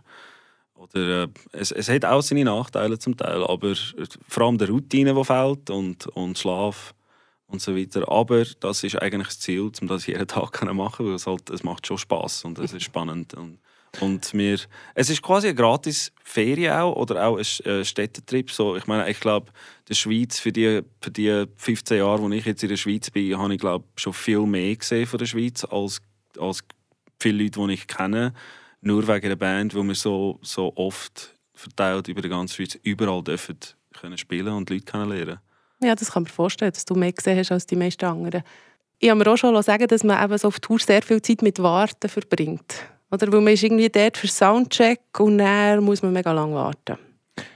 oder 0.75 1.23
äh, 1.23 1.27
es, 1.51 1.71
es 1.71 1.89
hat 1.89 2.05
auch 2.05 2.21
seine 2.21 2.45
Nachteile 2.45 2.97
zum 2.97 3.17
Teil, 3.17 3.43
aber 3.43 3.75
vor 4.27 4.43
allem 4.45 4.57
der 4.57 4.69
Routine, 4.69 5.13
die 5.13 5.23
fehlt 5.25 5.69
und, 5.69 6.07
und 6.07 6.37
Schlaf 6.39 6.93
und 7.47 7.61
so 7.61 7.75
weiter. 7.75 8.09
Aber 8.09 8.45
das 8.61 8.83
ist 8.85 9.01
eigentlich 9.01 9.27
das 9.27 9.39
Ziel, 9.41 9.71
um 9.81 9.87
das 9.87 10.07
jeden 10.07 10.27
Tag 10.27 10.51
können 10.53 10.77
machen, 10.77 11.05
weil 11.05 11.15
es 11.15 11.27
halt, 11.27 11.49
es 11.49 11.63
macht 11.63 11.85
schon 11.85 11.97
Spaß 11.97 12.45
und 12.45 12.59
es 12.59 12.71
ist 12.71 12.83
spannend 12.83 13.33
und 13.33 13.59
und 14.01 14.33
wir, 14.33 14.59
es 14.95 15.09
ist 15.09 15.21
quasi 15.21 15.47
eine 15.47 15.55
gratis 15.55 16.11
Ferien 16.23 16.73
auch 16.73 16.95
oder 16.95 17.27
auch 17.27 17.37
ein 17.37 17.65
äh, 17.65 17.83
Städtetrip. 17.83 18.51
So, 18.51 18.75
ich 18.75 18.87
meine, 18.87 19.09
ich 19.09 19.19
glaube, 19.19 19.51
der 19.87 19.95
Schweiz 19.95 20.39
für 20.39 20.51
die, 20.51 20.81
für 21.01 21.11
die 21.11 21.45
15 21.57 21.97
Jahre, 21.97 22.21
wo 22.21 22.29
ich 22.29 22.45
jetzt 22.45 22.63
in 22.63 22.69
der 22.69 22.77
Schweiz 22.77 23.09
bin, 23.09 23.37
habe 23.37 23.53
ich 23.53 23.59
glaube 23.59 23.85
schon 23.95 24.13
viel 24.13 24.41
mehr 24.41 24.75
gesehen 24.75 25.07
von 25.07 25.17
der 25.17 25.25
Schweiz 25.25 25.65
als, 25.65 26.01
als 26.37 26.63
viele 27.19 27.43
Leute, 27.43 27.59
die 27.67 27.73
ich 27.73 27.87
kenne. 27.87 28.33
Nur 28.81 29.07
wegen 29.07 29.27
der 29.27 29.35
Band, 29.35 29.75
wo 29.75 29.83
wir 29.83 29.95
so, 29.95 30.39
so 30.41 30.71
oft 30.75 31.35
verteilt 31.53 32.07
über 32.07 32.21
die 32.21 32.29
ganze 32.29 32.55
Schweiz 32.55 32.79
überall 32.83 33.23
dürfen 33.23 33.57
können 33.99 34.17
spielen 34.17 34.53
und 34.53 34.69
Leute 34.69 34.85
kennenlernen. 34.85 35.39
Ja, 35.81 35.95
das 35.95 36.11
kann 36.11 36.23
man 36.23 36.31
vorstellen, 36.31 36.71
dass 36.71 36.85
du 36.85 36.95
mehr 36.95 37.11
gesehen 37.11 37.37
hast 37.37 37.51
als 37.51 37.65
die 37.65 37.75
meisten 37.75 38.05
anderen. 38.05 38.43
Ich 38.99 39.09
habe 39.09 39.19
mir 39.19 39.31
auch 39.31 39.37
schon 39.37 39.61
sagen 39.63 39.87
dass 39.87 40.03
man 40.03 40.23
eben 40.23 40.37
so 40.37 40.49
auf 40.49 40.59
Tour 40.59 40.79
sehr 40.79 41.01
viel 41.01 41.21
Zeit 41.21 41.41
mit 41.41 41.59
Warten 41.59 42.09
verbringt. 42.09 42.85
Oder? 43.11 43.31
Weil 43.31 43.41
man 43.41 43.53
ist 43.53 43.63
irgendwie 43.63 43.89
dort 43.89 44.17
für 44.17 44.27
Soundcheck 44.27 45.01
und 45.19 45.37
dann 45.39 45.83
muss 45.83 46.01
man 46.03 46.13
mega 46.13 46.31
lange 46.31 46.55
warten, 46.55 46.97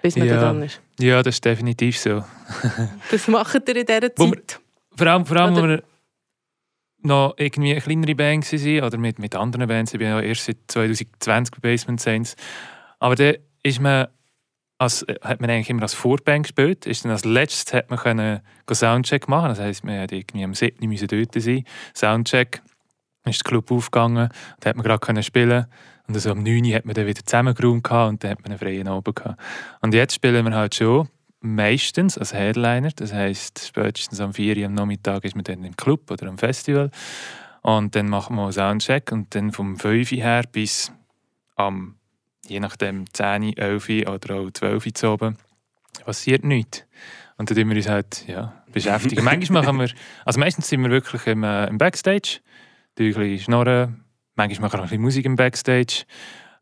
bis 0.02 0.16
man 0.18 0.28
Ja. 0.28 0.36
da 0.36 0.42
dran 0.42 0.64
ist. 0.64 0.82
Ja, 1.00 1.22
das 1.22 1.36
ist 1.36 1.46
definitiv 1.46 1.98
so. 1.98 2.24
Das 3.12 3.28
macht 3.28 3.68
ihr 3.70 3.76
in 3.78 3.86
dieser 3.86 4.10
Wo 4.18 4.26
wir- 4.32 4.34
Zeit. 4.48 4.60
Vor 4.96 5.08
allem, 5.08 5.26
vor 5.26 5.38
allem 5.38 5.56
wo 5.56 5.64
wir 5.64 5.84
noch 7.02 7.34
irgendwie 7.38 7.72
eine 7.72 7.82
kleinere 7.82 8.16
Band 8.16 8.52
waren 8.52 8.84
oder 8.86 8.98
mit, 8.98 9.20
mit 9.20 9.36
anderen 9.36 9.68
Bands. 9.68 9.94
Ich 9.94 10.00
bin 10.00 10.08
ja 10.08 10.22
erst 10.22 10.46
seit 10.46 10.58
2020 10.68 11.52
bei 11.56 11.60
Basement 11.72 12.00
Saints. 12.00 12.36
Aber 13.00 13.16
da 13.16 13.34
ist 13.64 13.82
man 13.82 14.08
als, 14.78 15.02
äh, 15.04 15.16
hat 15.22 15.42
man 15.42 15.50
eigentlich 15.50 15.70
immer 15.70 15.82
als 15.82 15.94
Vorband 15.94 16.44
gespielt. 16.44 16.86
Ist 16.86 17.04
dann 17.04 17.12
als 17.12 17.26
letztes 17.26 17.74
hat 17.74 17.90
man 17.90 18.00
können 18.00 18.40
Soundcheck 18.72 19.28
machen. 19.28 19.50
Das 19.50 19.60
heisst, 19.60 19.84
man 19.84 19.96
hätte 19.96 20.16
irgendwie 20.16 20.44
am 20.46 20.54
7. 20.54 20.88
müssen 20.88 21.08
dort 21.08 21.34
sein. 21.42 21.66
Soundcheck. 21.96 22.62
Dann 23.24 23.32
ist 23.32 23.44
der 23.44 23.50
Club 23.50 23.72
aufgegangen 23.72 24.30
und 24.56 24.66
hat 24.66 24.76
man 24.76 24.84
gerade 24.84 25.24
spielen. 25.24 25.66
Und 26.08 26.16
also 26.16 26.32
am 26.32 26.44
9. 26.44 26.66
Uhr 26.66 26.76
hat 26.76 26.86
man 26.86 26.94
dann 26.96 27.08
wieder 27.08 27.24
zusammengeräumt 27.24 27.90
und 27.90 28.24
dann 28.24 28.32
hat 28.32 28.42
man 28.42 28.52
einen 28.52 28.60
freien 28.60 28.88
Abend 28.88 29.16
gehabt. 29.16 29.40
Und 29.82 29.94
jetzt 29.94 30.16
spielen 30.16 30.46
wir 30.46 30.54
halt 30.54 30.76
schon 30.76 31.08
meistens 31.40 32.18
als 32.18 32.34
Headliner. 32.34 32.90
Das 32.96 33.14
heisst, 33.14 33.68
spätestens 33.68 34.20
am 34.20 34.34
4 34.34 34.58
Uhr 34.58 34.66
am 34.66 34.74
Nachmittag 34.74 35.24
ist 35.26 35.36
man 35.36 35.44
dann 35.44 35.64
im 35.64 35.76
Club 35.76 36.10
oder 36.12 36.28
am 36.28 36.38
Festival. 36.38 36.90
Und 37.62 37.96
dann 37.96 38.10
machen 38.10 38.36
wir 38.36 38.44
einen 38.44 38.52
Soundcheck 38.52 39.12
und 39.12 39.34
dann 39.36 39.52
vom 39.52 39.78
5 39.78 40.12
Uhr 40.12 40.18
her 40.18 40.44
bis 40.52 40.92
am, 41.56 41.96
je 42.46 42.60
nachdem, 42.60 43.06
10, 43.14 43.58
11 43.58 43.90
oder 44.08 44.36
auch 44.36 44.52
12 44.52 44.86
Uhr 44.86 44.94
zu 44.94 45.10
oben, 45.10 45.38
passiert 46.04 46.44
nichts. 46.44 46.86
Und 47.38 47.50
dann 47.50 47.58
tun 47.58 47.70
wir 47.70 47.78
uns 47.78 47.88
halt 47.88 48.28
ja, 48.28 48.54
beschäftigen. 48.72 49.24
Manchmal 49.24 49.64
machen 49.64 49.80
wir, 49.80 49.90
also 50.26 50.40
meistens 50.40 50.68
sind 50.68 50.82
wir 50.82 50.90
wirklich 50.90 51.26
im, 51.28 51.44
äh, 51.44 51.68
im 51.68 51.78
Backstage, 51.78 52.42
tun 52.96 53.08
ein 53.08 53.14
bisschen 53.14 53.40
schnorren, 53.40 54.04
manchmal 54.36 54.62
machen 54.70 54.74
wir 54.74 54.80
auch 54.80 54.84
ein 54.84 54.90
bisschen 54.90 55.02
Musik 55.02 55.26
im 55.26 55.36
Backstage. 55.36 56.04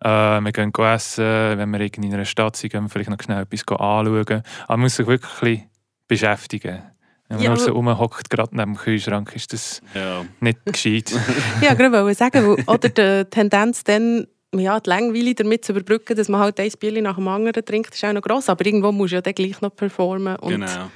Äh, 0.04 0.08
wir 0.42 0.52
gehen 0.52 0.74
essen, 0.74 1.24
wenn 1.58 1.70
wir 1.72 1.80
in 1.82 2.14
einer 2.14 2.26
Stadt 2.26 2.56
sind, 2.56 2.72
gehen 2.72 2.84
wir 2.84 2.90
vielleicht 2.90 3.10
noch 3.10 3.22
schnell 3.22 3.44
etwas 3.44 3.62
anschauen. 3.68 4.26
Aber 4.28 4.44
man 4.70 4.80
muss 4.82 4.96
sich 4.96 5.06
wirklich 5.08 5.32
ein 5.32 5.40
bisschen 5.40 5.70
beschäftigen. 6.08 6.82
Wenn 7.28 7.38
man 7.38 7.44
Ja, 7.46 7.50
nur 7.52 7.60
so 7.60 7.72
rumhockt, 7.72 8.30
gerade 8.30 8.56
neben 8.56 8.74
dem 8.74 8.78
Kühlschrank, 8.78 9.34
ist 9.36 9.54
das 9.54 9.82
Ja. 9.94 10.26
nicht 10.40 10.60
gescheit. 10.66 11.14
Ja, 11.62 11.74
gerade 11.76 11.92
wollte 12.04 12.18
sagen, 12.18 12.46
oder 12.66 12.90
die 12.90 13.26
Tendenz 13.30 13.84
dann, 13.84 14.28
ja, 14.54 14.80
die 14.80 14.90
Langweile 14.90 15.34
damit 15.36 15.64
zu 15.64 15.72
überbrücken, 15.72 16.18
dass 16.18 16.28
man 16.28 16.42
halt 16.42 16.60
ein 16.60 16.72
Bier 16.80 17.02
nach 17.02 17.16
dem 17.16 17.28
anderen 17.28 17.64
trinkt, 17.64 17.94
ist 17.94 18.04
auch 18.04 18.12
noch 18.12 18.22
gross. 18.22 18.50
Aber 18.50 18.66
irgendwo 18.66 18.92
musst 18.92 19.12
du 19.12 19.16
ja 19.16 19.22
dann 19.22 19.34
gleich 19.34 19.62
noch 19.62 19.74
performen. 19.74 20.36
Und 20.38 20.50
Genau. 20.50 20.90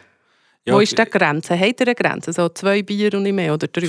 Wo 0.67 0.79
ist 0.79 0.97
die 0.97 1.05
Grenze? 1.05 1.57
Habt 1.57 1.79
ihr 1.79 1.85
eine 1.87 1.95
Grenze? 1.95 2.33
So 2.33 2.49
zwei 2.49 2.81
Bier 2.81 3.13
und 3.13 3.23
nicht 3.23 3.33
mehr 3.33 3.53
oder 3.53 3.67
drei? 3.67 3.87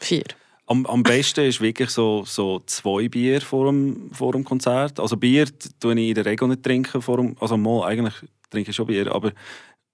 Vier? 0.00 0.24
Am, 0.70 0.84
am 0.84 1.02
besten 1.02 1.46
ist 1.46 1.62
wirklich 1.62 1.88
so, 1.88 2.24
so 2.26 2.60
zwei 2.66 3.08
Bier 3.08 3.40
vor 3.40 3.66
dem, 3.66 4.10
vor 4.12 4.32
dem 4.32 4.44
Konzert. 4.44 5.00
Also 5.00 5.16
Bier 5.16 5.46
tue 5.80 5.98
ich 5.98 6.08
in 6.08 6.14
der 6.14 6.26
Regel 6.26 6.46
nicht 6.46 6.62
trinken 6.62 7.00
vor 7.00 7.16
dem, 7.16 7.36
also 7.40 7.56
mal 7.56 7.86
eigentlich 7.86 8.14
trinke 8.50 8.70
ich 8.70 8.76
schon 8.76 8.86
Bier, 8.86 9.10
aber 9.14 9.32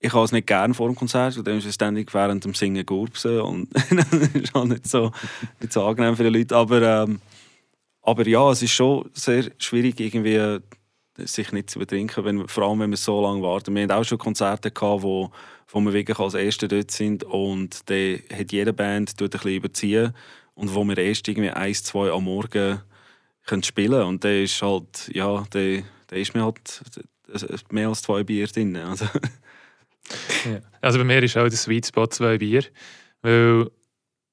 ich 0.00 0.12
habe 0.12 0.24
es 0.24 0.32
nicht 0.32 0.48
gerne 0.48 0.74
vor 0.74 0.88
dem 0.88 0.96
Konzert, 0.96 1.36
weil 1.36 1.44
dann 1.44 1.58
ist 1.58 1.64
es 1.64 1.76
ständig 1.76 2.12
während 2.12 2.44
dem 2.44 2.54
Singen 2.54 2.84
gurpsen 2.84 3.40
und 3.40 3.68
das 3.72 4.12
ist 4.34 4.52
halt 4.52 4.68
nicht 4.68 4.88
so, 4.88 5.12
nicht 5.60 5.72
so 5.72 5.84
angenehm 5.84 6.16
für 6.16 6.24
die 6.24 6.38
Leute. 6.38 6.56
Aber, 6.56 6.82
ähm, 6.82 7.20
aber 8.02 8.26
ja, 8.26 8.50
es 8.50 8.60
ist 8.60 8.72
schon 8.72 9.08
sehr 9.14 9.52
schwierig 9.58 10.00
irgendwie 10.00 10.34
äh, 10.34 10.60
sich 11.18 11.52
nicht 11.52 11.70
zu 11.70 11.78
betrinken, 11.78 12.24
wenn, 12.24 12.48
vor 12.48 12.64
allem 12.64 12.80
wenn 12.80 12.90
wir 12.90 12.96
so 12.96 13.22
lange 13.22 13.42
warten. 13.42 13.74
Wir 13.74 13.84
hatten 13.84 13.92
auch 13.92 14.04
schon 14.04 14.18
Konzerte 14.18 14.72
gehabt, 14.72 15.02
wo, 15.04 15.30
wo 15.68 15.80
wir 15.80 15.92
wirklich 15.92 16.18
als 16.18 16.34
Erste 16.34 16.66
dort 16.66 16.90
sind 16.90 17.22
und 17.22 17.88
dann 17.88 18.18
hat 18.36 18.50
jede 18.50 18.72
Band 18.72 19.14
ein 19.20 19.30
bisschen 19.30 19.52
überziehen 19.52 20.12
und 20.54 20.74
wo 20.74 20.84
wir 20.84 20.98
erst 20.98 21.26
irgendwie 21.28 21.50
eins, 21.50 21.82
zwei 21.82 22.10
am 22.10 22.24
Morgen 22.24 22.80
können 23.46 23.62
spielen 23.62 24.02
und 24.02 24.24
der 24.24 24.42
ist 24.42 24.60
halt, 24.62 25.10
ja, 25.12 25.44
der, 25.52 25.82
der 26.10 26.18
ist 26.18 26.34
mir 26.34 26.44
halt 26.44 26.82
mehr 27.70 27.88
als 27.88 28.02
zwei 28.02 28.24
Bier 28.24 28.46
drin. 28.46 28.76
Also, 28.86 29.06
ja. 30.50 30.60
also 30.82 30.98
bei 30.98 31.04
mir 31.04 31.22
ist 31.22 31.34
auch 31.36 31.48
der 31.48 31.56
Sweet 31.56 31.86
Spot 31.86 32.06
zwei 32.08 32.36
Bier, 32.36 32.62
weil 33.22 33.70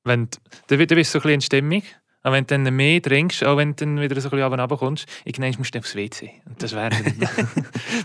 wenn, 0.03 0.27
du, 0.67 0.85
du 0.85 0.95
bist 0.95 1.11
so 1.11 1.19
ein 1.19 1.21
bisschen 1.21 1.35
in 1.35 1.41
Stimmung 1.41 1.83
aber 2.23 2.35
wenn 2.35 2.45
du 2.45 2.57
dann 2.57 2.75
mehr 2.75 3.01
trinkst, 3.01 3.43
auch 3.43 3.57
wenn 3.57 3.75
du 3.75 3.85
dann 3.85 3.99
wieder 3.99 4.19
so 4.19 4.29
ein 4.29 4.37
bisschen 4.37 4.59
runterkommst, 4.59 5.05
irgendwann 5.25 5.55
musst 5.57 5.73
du 5.73 5.79
aufs 5.79 5.95
WC. 5.95 6.31
Und 6.45 6.61
das 6.61 6.73
wäre 6.73 6.91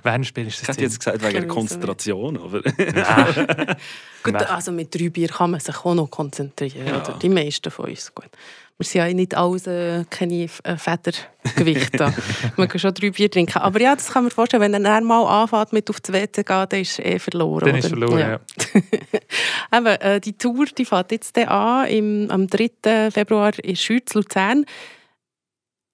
während 0.02 0.24
dem 0.24 0.24
Spiel 0.24 0.46
ist 0.46 0.60
das 0.60 0.62
Ich 0.62 0.68
hätte 0.68 0.82
jetzt 0.82 0.98
gesagt, 0.98 1.22
wegen 1.22 1.32
der 1.32 1.46
Konzentration, 1.46 2.36
aber... 2.38 2.62
Gut, 4.22 4.34
also 4.34 4.72
mit 4.72 4.94
drei 4.94 5.08
Bier 5.08 5.28
kann 5.28 5.52
man 5.52 5.60
sich 5.60 5.76
auch 5.84 5.94
noch 5.94 6.10
konzentrieren, 6.10 6.86
ja. 6.86 7.00
oder? 7.00 7.18
Die 7.20 7.28
meisten 7.28 7.70
von 7.70 7.86
uns. 7.86 8.12
Gut 8.14 8.30
wir 8.78 8.84
sind 8.84 9.00
ja 9.00 9.14
nicht 9.14 9.34
alles 9.34 9.66
äh, 9.66 10.04
keine 10.10 10.48
äh, 10.64 10.76
Federgewichte. 10.76 12.12
man 12.56 12.68
kann 12.68 12.78
schon 12.78 12.92
drei 12.92 13.10
Bier 13.10 13.30
trinken. 13.30 13.58
Aber 13.58 13.80
ja, 13.80 13.94
das 13.94 14.12
kann 14.12 14.24
man 14.24 14.30
vorstellen, 14.30 14.72
wenn 14.72 14.84
er 14.84 15.00
mal 15.00 15.24
anfängt 15.24 15.72
mit 15.72 15.88
auf 15.88 16.00
die 16.00 16.12
WC 16.12 16.42
gehen, 16.42 16.66
dann 16.68 16.80
ist 16.80 16.98
er 16.98 17.14
eh 17.14 17.18
verloren. 17.18 17.66
Dann 17.66 17.76
ist 17.76 17.88
verloren, 17.88 18.18
ja. 18.18 18.28
ja. 18.28 18.40
Eben, 19.78 19.86
äh, 19.86 20.20
die 20.20 20.34
Tour 20.34 20.66
die 20.66 20.84
fängt 20.84 21.10
jetzt 21.12 21.38
an, 21.38 21.86
im, 21.88 22.30
am 22.30 22.46
3. 22.46 23.10
Februar 23.10 23.52
in 23.62 23.76
Schütz, 23.76 24.12
Luzern. 24.12 24.66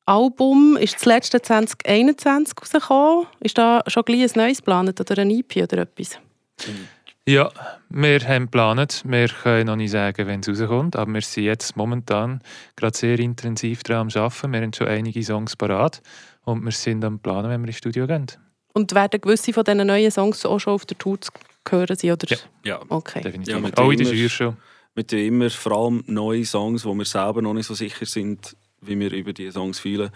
Album 0.05 0.77
ist 0.77 0.97
das 0.97 1.05
letzte 1.05 1.40
2021 1.40 2.55
rausgekommen. 2.61 3.27
Ist 3.38 3.57
da 3.59 3.83
schon 3.87 4.05
gleich 4.05 4.23
ein 4.23 4.31
neues 4.35 4.59
geplant 4.59 5.01
oder 5.01 5.23
ein 5.23 5.31
EP 5.31 5.57
oder 5.59 5.79
etwas? 5.79 6.18
Mhm. 6.66 6.88
Ja, 7.28 7.52
wir 7.88 8.18
haben 8.26 8.46
geplant. 8.46 9.02
Wir 9.06 9.28
können 9.28 9.66
noch 9.66 9.76
nicht 9.76 9.92
sagen, 9.92 10.26
wenn 10.26 10.40
es 10.40 10.48
rauskommt, 10.48 10.96
aber 10.96 11.14
wir 11.14 11.20
sind 11.20 11.44
jetzt 11.44 11.76
momentan 11.76 12.40
gerade 12.74 12.96
sehr 12.96 13.20
intensiv 13.20 13.85
daran 13.85 14.08
am 14.12 14.22
Arbeiten. 14.22 14.52
Wir 14.52 14.61
haben 14.61 14.72
schon 14.72 14.88
einige 14.88 15.22
Songs 15.22 15.54
parat 15.54 16.02
und 16.44 16.64
wir 16.64 16.72
sind 16.72 17.04
am 17.04 17.20
Planen, 17.20 17.48
wenn 17.48 17.61
wir 17.61 17.68
ins 17.68 17.76
Studio 17.76 18.08
gehen. 18.08 18.26
Und 18.72 18.92
werden 18.94 19.20
gewisse 19.20 19.52
von 19.52 19.62
diesen 19.62 19.87
neuen 19.87 20.11
Songs 20.11 20.44
auch 20.44 20.58
schon 20.58 20.72
auf 20.72 20.85
der 20.85 20.98
Tour 20.98 21.20
zu 21.20 21.30
hören 21.68 21.96
sein? 21.96 22.11
Oder? 22.11 22.26
Ja, 22.28 22.37
ja. 22.64 22.80
Okay. 22.88 23.20
definitiv. 23.20 23.54
Ja, 23.54 23.70
auch 23.76 23.90
in 23.90 23.98
der 23.98 24.06
Jury 24.08 24.28
schon. 24.28 24.56
Wir 24.94 25.06
tun 25.06 25.20
immer 25.20 25.48
vor 25.48 25.72
allem 25.72 26.02
neue 26.08 26.44
Songs, 26.44 26.85
wo 26.85 26.92
wir 26.94 27.04
selber 27.04 27.40
noch 27.40 27.54
nicht 27.54 27.66
so 27.66 27.74
sicher 27.74 28.04
sind, 28.04 28.56
wie 28.80 28.98
wir 28.98 29.12
über 29.12 29.32
diese 29.32 29.52
Songs 29.52 29.78
fühlen 29.78 30.11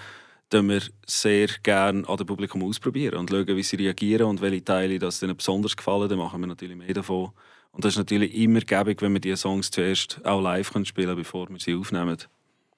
dann 0.51 0.69
wir 0.69 0.83
sehr 1.07 1.49
gerne 1.63 2.09
an 2.09 2.17
dem 2.17 2.27
Publikum 2.27 2.63
ausprobieren 2.63 3.19
und 3.19 3.31
schauen, 3.31 3.47
wie 3.49 3.63
sie 3.63 3.77
reagieren 3.77 4.27
und 4.27 4.41
welche 4.41 4.65
Teile 4.65 4.99
das 4.99 5.23
ihnen 5.23 5.37
besonders 5.37 5.77
gefallen. 5.77 6.09
Dann 6.09 6.19
machen 6.19 6.41
wir 6.41 6.47
natürlich 6.47 6.77
mehr 6.77 6.95
davon. 6.95 7.31
Und 7.73 7.85
das 7.85 7.95
ist 7.95 7.99
natürlich 7.99 8.35
immer 8.35 8.61
gäbig, 8.61 9.03
wenn 9.03 9.13
wir 9.13 9.21
diese 9.21 9.37
Songs 9.37 9.71
zuerst 9.71 10.25
auch 10.25 10.41
live 10.41 10.69
spielen 10.85 11.09
können, 11.09 11.17
bevor 11.17 11.49
wir 11.51 11.59
sie 11.59 11.75
aufnehmen. 11.75 12.17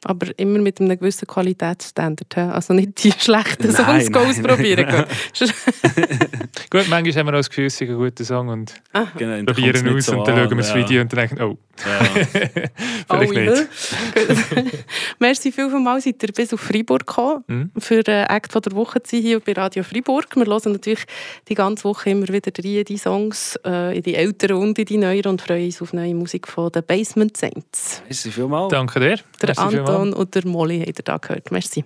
Aber 0.04 0.38
immer 0.38 0.60
mit 0.60 0.80
einem 0.80 0.98
gewissen 0.98 1.26
Qualitätsstandard. 1.26 2.38
Also 2.38 2.72
nicht 2.72 3.02
die 3.02 3.12
schlechten 3.18 3.72
Songs 3.72 4.10
nein, 4.10 4.14
ausprobieren. 4.14 4.86
Nein, 4.88 5.06
Gut, 6.70 6.88
manchmal 6.88 7.14
haben 7.14 7.26
wir 7.26 7.32
auch 7.32 7.38
das 7.38 7.48
Gefühl, 7.48 7.66
es 7.66 7.80
ist 7.80 7.88
ein 7.88 7.96
guter 7.96 8.24
Song 8.24 8.48
und 8.48 8.74
genau, 9.16 9.44
probieren 9.44 9.88
aus 9.88 10.06
so 10.06 10.18
und 10.18 10.28
dann 10.28 10.36
schauen 10.36 10.50
wir 10.50 10.56
das 10.56 10.74
Video 10.74 11.00
und 11.00 11.12
dann 11.12 11.28
denken, 11.28 11.42
oh, 11.42 11.58
ja. 11.84 12.70
vielleicht 13.08 13.32
oh, 13.32 14.60
nicht. 14.60 14.74
Merci 15.18 15.52
vielmals, 15.52 16.04
seid 16.04 16.22
ihr 16.22 16.32
bis 16.32 16.52
auf 16.52 16.60
Freiburg 16.60 17.06
gekommen, 17.06 17.44
mhm. 17.46 17.70
für 17.78 18.02
den 18.02 18.26
Act 18.26 18.52
von 18.52 18.62
der 18.62 18.72
Woche 18.72 19.02
zu 19.02 19.16
sein 19.16 19.22
hier 19.22 19.40
bei 19.40 19.52
Radio 19.52 19.82
Freiburg. 19.82 20.34
Wir 20.36 20.46
hören 20.46 20.72
natürlich 20.72 21.04
die 21.48 21.54
ganze 21.54 21.84
Woche 21.84 22.10
immer 22.10 22.28
wieder 22.28 22.52
rein, 22.56 22.84
die 22.84 22.98
Songs 22.98 23.58
äh, 23.64 23.96
in 23.96 24.02
die 24.02 24.14
älteren 24.14 24.56
und 24.56 24.78
in 24.78 24.84
die 24.84 24.96
neueren 24.96 25.32
und 25.32 25.42
freuen 25.42 25.66
uns 25.66 25.82
auf 25.82 25.92
neue 25.92 26.14
Musik 26.14 26.48
von 26.48 26.70
den 26.70 26.82
Basement 26.84 27.36
Saints. 27.36 28.02
Merci 28.04 28.30
vielmals. 28.30 28.70
Danke 28.70 29.00
dir. 29.00 29.18
Der 29.40 29.48
Merci 29.48 29.60
Anton 29.60 29.84
vielmals. 29.86 30.14
und 30.16 30.34
der 30.34 30.46
Molly 30.46 30.78
habt 30.80 30.98
ihr 30.98 31.04
da 31.04 31.16
gehört. 31.18 31.50
Merci. 31.50 31.84